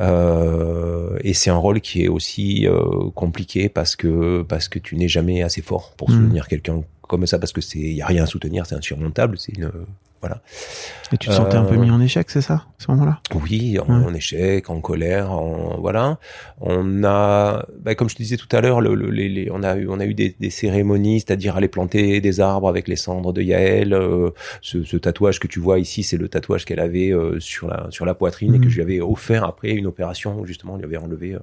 [0.00, 4.96] Euh, et c'est un rôle qui est aussi euh, compliqué parce que parce que tu
[4.96, 6.16] n'es jamais assez fort pour Mhm.
[6.24, 9.38] soutenir quelqu'un comme ça parce que c'est il y a rien à soutenir, c'est insurmontable,
[9.38, 9.70] c'est une
[10.20, 10.40] voilà.
[11.12, 13.20] Et tu te sentais un peu Euh, mis en échec, c'est ça, à ce moment-là?
[13.34, 14.06] Oui, en, Ouais.
[14.06, 16.18] en échec, en colère, en voilà.
[16.62, 19.62] On a, bah, comme je te disais tout à l'heure, le, le- les, les- on
[19.62, 22.96] a eu, on a eu des, des cérémonies, c'est-à-dire aller planter des arbres avec les
[22.96, 23.92] cendres de Yael.
[23.92, 24.30] euh,
[24.62, 27.88] ce, ce tatouage que tu vois ici, c'est le tatouage qu'elle avait euh, sur la
[27.90, 28.70] sur la poitrine et que Mhm.
[28.70, 31.38] je lui avais offert après une opération où justement on lui avait enlevé euh,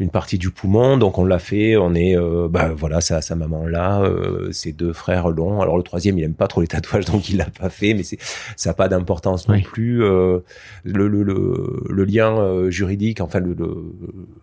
[0.00, 0.96] une partie du poumon.
[0.96, 1.76] Donc on l'a fait.
[1.76, 5.60] On est, euh, bah voilà, sa, sa maman là, euh, ses deux frères l'ont.
[5.62, 8.02] Alors le troisième, il aime pas trop les tatouages, donc il l'a pas fait, mais
[8.02, 8.18] c'est
[8.56, 10.02] ça n'a pas d'importance non plus.
[10.04, 10.40] Euh,
[10.84, 13.74] le, le, le, le lien euh, juridique, enfin le, le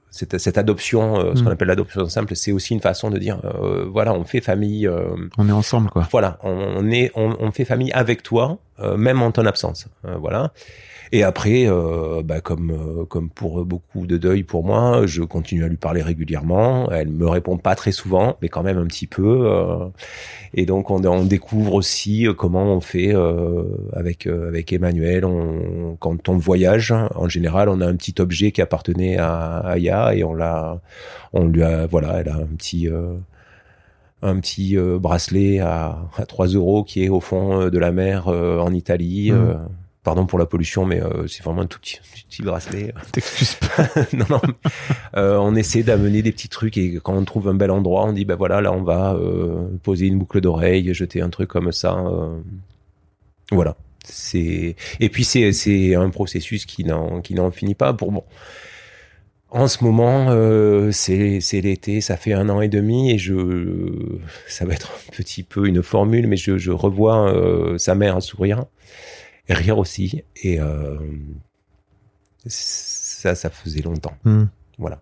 [0.09, 1.43] cette, cette adoption, euh, ce Mm.
[1.45, 4.87] qu'on appelle l'adoption simple, c'est aussi une façon de dire, euh, voilà, on fait famille.
[4.87, 6.07] euh, On est ensemble, quoi.
[6.11, 8.57] voilà, on est, on, on fait famille avec toi,
[8.97, 9.87] même en ton absence.
[10.19, 10.51] Voilà.
[11.13, 15.65] Et après, euh, bah, comme euh, comme pour beaucoup de deuil pour moi, je continue
[15.65, 16.89] à lui parler régulièrement.
[16.91, 19.45] Elle me répond pas très souvent, mais quand même un petit peu.
[19.49, 19.87] euh,
[20.53, 25.25] et donc on, on découvre aussi euh, comment on fait euh, avec euh, avec Emmanuel.
[25.25, 30.15] On, quand on voyage, en général, on a un petit objet qui appartenait à Aya
[30.15, 30.79] et on l'a,
[31.33, 32.87] on lui a, voilà, elle a un petit.
[32.89, 33.15] euh,
[34.23, 37.91] un petit euh, bracelet à, à 3 euros qui est au fond euh, de la
[37.91, 39.31] mer euh, en Italie.
[39.31, 39.57] Mhm.
[40.03, 41.99] Pardon pour la pollution, mais euh, c'est vraiment un tout petit,
[42.41, 42.93] bracelet.
[43.11, 43.87] T'excuses pas.
[44.13, 44.41] non, non.
[45.15, 48.13] Euh, on essaie d'amener des petits trucs et quand on trouve un bel endroit, on
[48.13, 51.71] dit ben voilà, là on va euh, poser une boucle d'oreille, jeter un truc comme
[51.71, 52.03] ça.
[53.51, 53.75] voilà.
[54.03, 57.93] C'est et puis c'est c'est un processus qui n'en qui n'en finit pas.
[57.93, 58.23] Pour bon,
[59.51, 63.35] en ce moment euh, c'est c'est l'été, ça fait un an et demi et je
[64.47, 68.21] ça va être un petit peu une formule, mais je je revois euh, sa mère
[68.21, 68.80] sourire et
[69.53, 70.97] rire aussi et euh,
[72.47, 74.17] ça ça faisait longtemps.
[74.23, 74.45] Hmm.
[74.77, 75.01] Voilà.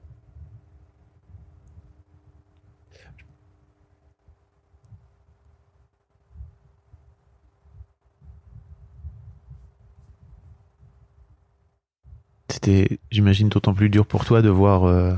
[12.50, 15.14] C'était, j'imagine, d'autant plus dur pour toi de voir euh,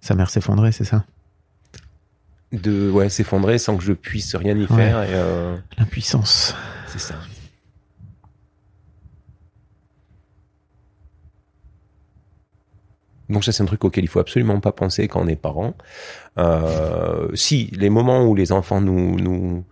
[0.00, 1.04] sa mère s'effondrer, c'est ça?
[2.52, 6.54] De ouais s'effondrer sans que je puisse rien y faire et euh, L'impuissance.
[6.86, 7.14] c'est ça.
[13.28, 15.74] Donc ça c'est un truc auquel il faut absolument pas penser quand on est parent.
[16.38, 19.64] Euh, si les moments où les enfants nous nous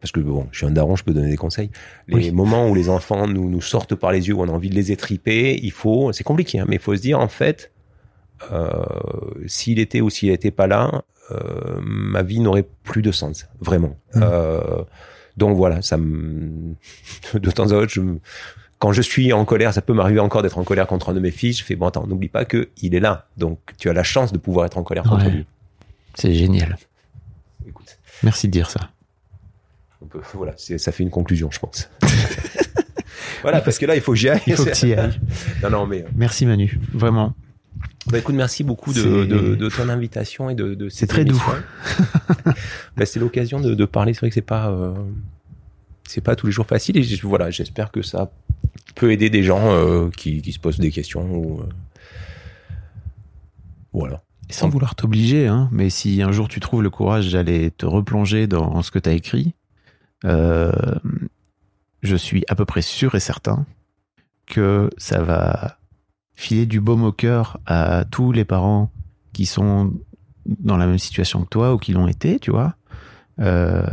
[0.00, 1.70] parce que bon je suis un daron je peux donner des conseils.
[2.08, 2.30] Les Oui.
[2.32, 4.74] moments où les enfants nous nous sortent par les yeux où on a envie de
[4.74, 7.70] les étriper, il faut c'est compliqué hein, mais il faut se dire en fait
[8.50, 8.72] euh,
[9.46, 13.96] s'il était ou s'il n'était pas là, euh, ma vie n'aurait plus de sens vraiment.
[14.14, 14.22] Mhm.
[14.24, 14.82] Euh,
[15.36, 16.74] donc voilà ça me
[17.34, 18.20] de temps à autre je me
[18.82, 21.20] quand je suis en colère, ça peut m'arriver encore d'être en colère contre un de
[21.20, 21.56] mes fils.
[21.58, 24.32] Je fais bon, attends, n'oublie pas que il est là, donc tu as la chance
[24.32, 25.30] de pouvoir être en colère contre Ouais.
[25.30, 25.46] lui.
[26.16, 26.76] C'est génial.
[27.64, 28.90] Écoute, Merci de dire ça.
[30.02, 31.88] on peut- voilà, c'est- ça fait une conclusion, je pense.
[33.42, 34.40] voilà, parce que là, il faut que j'y aille.
[34.48, 35.20] Il faut que tu y ailles.
[35.62, 37.34] non, non, mais Merci Manu, vraiment.
[38.08, 41.06] bah, écoute, merci beaucoup de, C'est- de, de ton invitation et de, de C'est ces
[41.06, 41.40] très doux.
[42.96, 44.12] Bah, c'est l'occasion de, de parler.
[44.12, 44.92] C'est vrai que c'est pas, euh,
[46.06, 46.96] c'est pas tous les jours facile.
[46.98, 48.30] Et voilà, j'espère que ça
[48.94, 51.34] peut aider des gens euh, qui, qui se posent des questions.
[51.34, 51.68] Ou, euh,
[53.92, 54.22] voilà.
[54.50, 58.46] Sans vouloir t'obliger, hein, mais si un jour tu trouves le courage d'aller te replonger
[58.46, 59.54] dans ce que tu as écrit,
[60.24, 60.72] euh,
[62.02, 63.64] je suis à peu près sûr et certain
[64.46, 65.78] que ça va
[66.34, 68.90] filer du baume au cœur à tous les parents
[69.32, 69.94] qui sont
[70.44, 72.74] dans la même situation que toi ou qui l'ont été, tu vois.
[73.38, 73.86] Euh,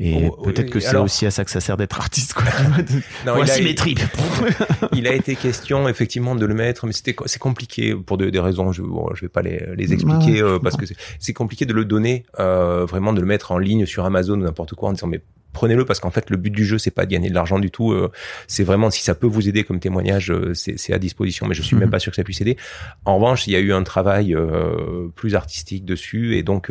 [0.00, 2.34] et Oh, peut-être que c'est aussi à ça que ça sert d'être artiste.
[2.34, 2.44] Quoi.
[3.26, 4.00] Non, Voici il a- mes tripes.
[4.92, 8.38] il a été question effectivement de le mettre, mais c'était c'est compliqué pour de- des
[8.40, 8.70] raisons.
[8.72, 11.72] Je bon, je vais pas les, les expliquer euh, parce que c'est- c'est compliqué de
[11.72, 14.92] le donner, euh, vraiment de le mettre en ligne sur Amazon ou n'importe quoi en
[14.92, 15.20] disant mais
[15.52, 17.70] prenez-le parce qu'en fait le but du jeu c'est pas de gagner de l'argent du
[17.72, 17.90] tout.
[17.92, 18.12] euh,
[18.46, 21.46] c'est vraiment si ça peut vous aider comme témoignage, euh, c'est c'est à disposition.
[21.48, 21.80] Mais je suis Mhm.
[21.80, 22.56] même pas sûr que ça puisse aider.
[23.04, 26.70] En revanche, il y a eu un travail euh, plus artistique dessus et donc.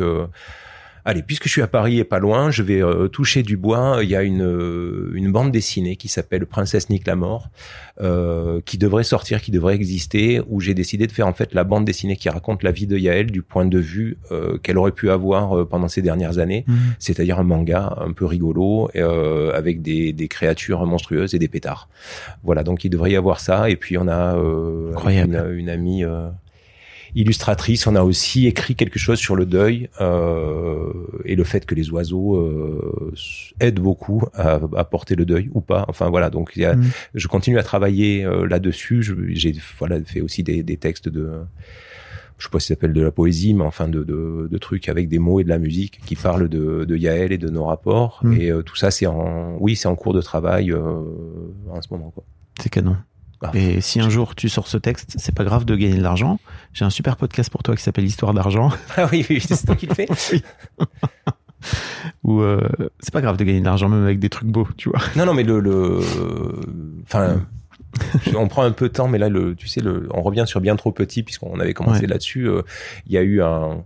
[1.08, 4.00] Allez, puisque je suis à Paris et pas loin, je vais euh, toucher du bois.
[4.02, 7.48] Il y a une, euh, une bande dessinée qui s'appelle Princesse Nique la mort,
[8.02, 11.64] euh, qui devrait sortir, qui devrait exister, où j'ai décidé de faire en fait la
[11.64, 14.92] bande dessinée qui raconte la vie de Yael du point de vue euh, qu'elle aurait
[14.92, 16.76] pu avoir euh, pendant ces dernières années, Mhm.
[16.98, 21.88] c'est-à-dire un manga un peu rigolo euh, avec des, des créatures monstrueuses et des pétards.
[22.44, 23.70] Voilà, donc il devrait y avoir ça.
[23.70, 26.04] Et puis on a euh, une, une amie.
[27.14, 30.92] Illustratrice, on a aussi écrit quelque chose sur le deuil euh,
[31.24, 33.12] et le fait que les oiseaux euh,
[33.60, 35.84] aident beaucoup à, à porter le deuil ou pas.
[35.88, 36.90] Enfin voilà, donc y a, Mhm.
[37.14, 39.02] je continue à travailler euh, là-dessus.
[39.30, 41.30] J'ai voilà fait aussi des, des textes de,
[42.36, 44.88] je sais pas si ça s'appelle de la poésie, mais enfin de, de, de trucs
[44.88, 47.64] avec des mots et de la musique qui parlent de, de Yaël et de nos
[47.64, 48.20] rapports.
[48.22, 48.32] Mhm.
[48.40, 51.02] Et euh, tout ça, c'est en, oui, c'est en cours de travail euh,
[51.70, 52.10] en ce moment.
[52.10, 52.24] Quoi.
[52.60, 52.96] C'est canon.
[53.42, 53.50] Ah.
[53.54, 56.40] Et si un jour tu sors ce texte, c'est pas grave de gagner de l'argent.
[56.72, 59.76] J'ai un super podcast pour toi qui s'appelle Histoire d'argent, Ah oui, oui, c'est toi
[59.76, 60.08] qui le fais.
[62.24, 62.60] où euh,
[63.00, 65.00] c'est pas grave de gagner de l'argent même avec des trucs beaux, tu vois.
[65.16, 66.00] Non, non, mais le, le,
[67.04, 67.40] enfin,
[68.36, 70.60] on prend un peu de temps, mais là, le, tu sais, le, on revient sur
[70.60, 72.06] bien trop petit puisqu'on avait commencé Ouais.
[72.06, 72.48] là-dessus.
[72.48, 72.62] euh,
[73.06, 73.82] Il y a eu un,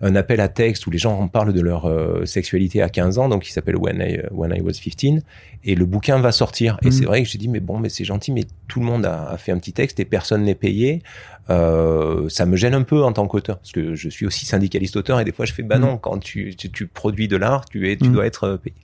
[0.00, 3.18] un appel à texte où les gens en parlent de leur euh, sexualité à 15
[3.18, 5.22] ans, donc qui s'appelle When I, When I Was 15,
[5.64, 6.78] et le bouquin va sortir.
[6.82, 6.92] Et Mhm.
[6.92, 9.28] c'est vrai que j'ai dit, mais bon, mais c'est gentil, mais tout le monde a,
[9.30, 11.02] a fait un petit texte et personne n'est payé.
[11.50, 14.96] Euh, ça me gêne un peu en tant qu'auteur, parce que je suis aussi syndicaliste
[14.96, 15.82] auteur, et des fois je fais, bah Mhm.
[15.82, 18.12] non, quand tu, tu, tu produis de l'art, tu es, tu Mhm.
[18.12, 18.74] dois être euh, payé.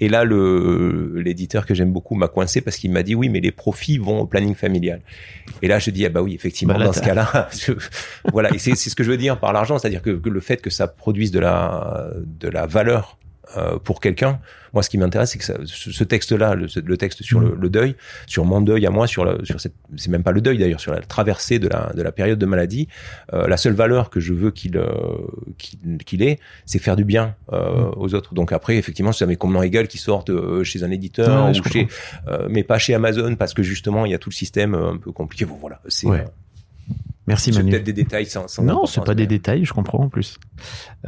[0.00, 3.40] Et là, le l'éditeur que j'aime beaucoup m'a coincé parce qu'il m'a dit oui, mais
[3.40, 5.00] les profits vont au planning familial.
[5.62, 7.72] Et là, je dis ah bah oui, effectivement, Bah dans ce cas-là, je-
[8.32, 8.54] voilà.
[8.54, 10.58] Et c'est c'est ce que je veux dire par l'argent, c'est-à-dire que, que le fait
[10.58, 13.18] que ça produise de la de la valeur
[13.56, 14.38] euh, pour quelqu'un.
[14.72, 17.68] Moi, ce qui m'intéresse, c'est que ça, ce, texte-là, le, le texte sur le, le
[17.68, 17.94] deuil,
[18.26, 20.80] sur mon deuil à moi, sur, le, sur cette, c'est même pas le deuil d'ailleurs,
[20.80, 22.88] sur la traversée de la, de la période de maladie,
[23.32, 24.86] euh, la seule valeur que je veux qu'il euh,
[25.58, 28.34] qu'il qu'il ait, c'est faire du bien euh, aux autres.
[28.34, 31.60] Donc après, effectivement, ça m'est complètement égal qu'ils sortent euh, chez un éditeur Ouais, je
[31.60, 31.88] ou chez,
[32.28, 34.92] euh, mais pas chez Amazon parce que justement, il y a tout le système euh,
[34.92, 35.44] un peu compliqué.
[35.44, 36.24] Bon, voilà, c'est Ouais.
[37.28, 37.70] Merci c'est Manu.
[37.70, 40.38] peut-être des détails sans, sans Non, c'est pas des détails, je comprends en plus.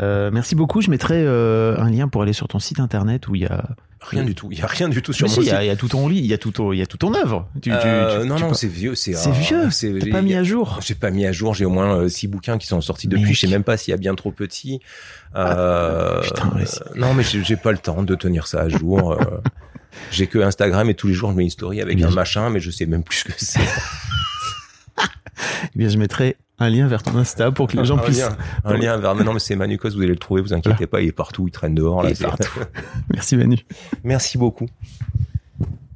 [0.00, 0.80] Euh, merci beaucoup.
[0.80, 3.64] Je mettrai euh, un lien pour aller sur ton site internet où il y a.
[4.00, 4.48] Rien du tout.
[4.52, 5.56] Il y a rien du tout sur Mais mon si, site.
[5.62, 6.98] il y a tout ton lit, il y a tout ton, il y a tout
[6.98, 7.48] ton œuvre.
[7.62, 8.94] Tu, Euh, tu- non, tu non, c'est vieux.
[8.94, 9.70] C'est c'est euh, vieux.
[9.70, 10.78] c'est- pas mis à jour.
[10.84, 11.54] J'ai pas mis à jour.
[11.54, 13.32] J'ai au moins euh, six bouquins qui sont sortis depuis.
[13.32, 14.80] Je sais même pas s'il y a bien trop petit.
[15.34, 18.68] Euh, Ah, putain, ouais, c'est- non, mais j'ai pas le temps de tenir ça à
[18.68, 19.18] jour.
[20.10, 22.60] j'ai que Instagram et tous les jours je mets une story avec un machin, mais
[22.60, 23.60] je sais même plus ce que c'est.
[25.74, 28.20] Eh bien, je mettrai un lien vers ton Insta pour que les gens un, puissent.
[28.20, 29.14] lien, un lien vers.
[29.16, 29.90] mais Non, mais c'est Manucos.
[29.90, 30.40] Vous allez le trouver.
[30.42, 31.00] Vous inquiétez pas.
[31.00, 31.48] Il est partout.
[31.48, 32.02] Il traîne dehors.
[32.02, 32.60] Il Là, est partout.
[33.12, 33.58] Merci Manu.
[34.04, 34.68] Merci beaucoup.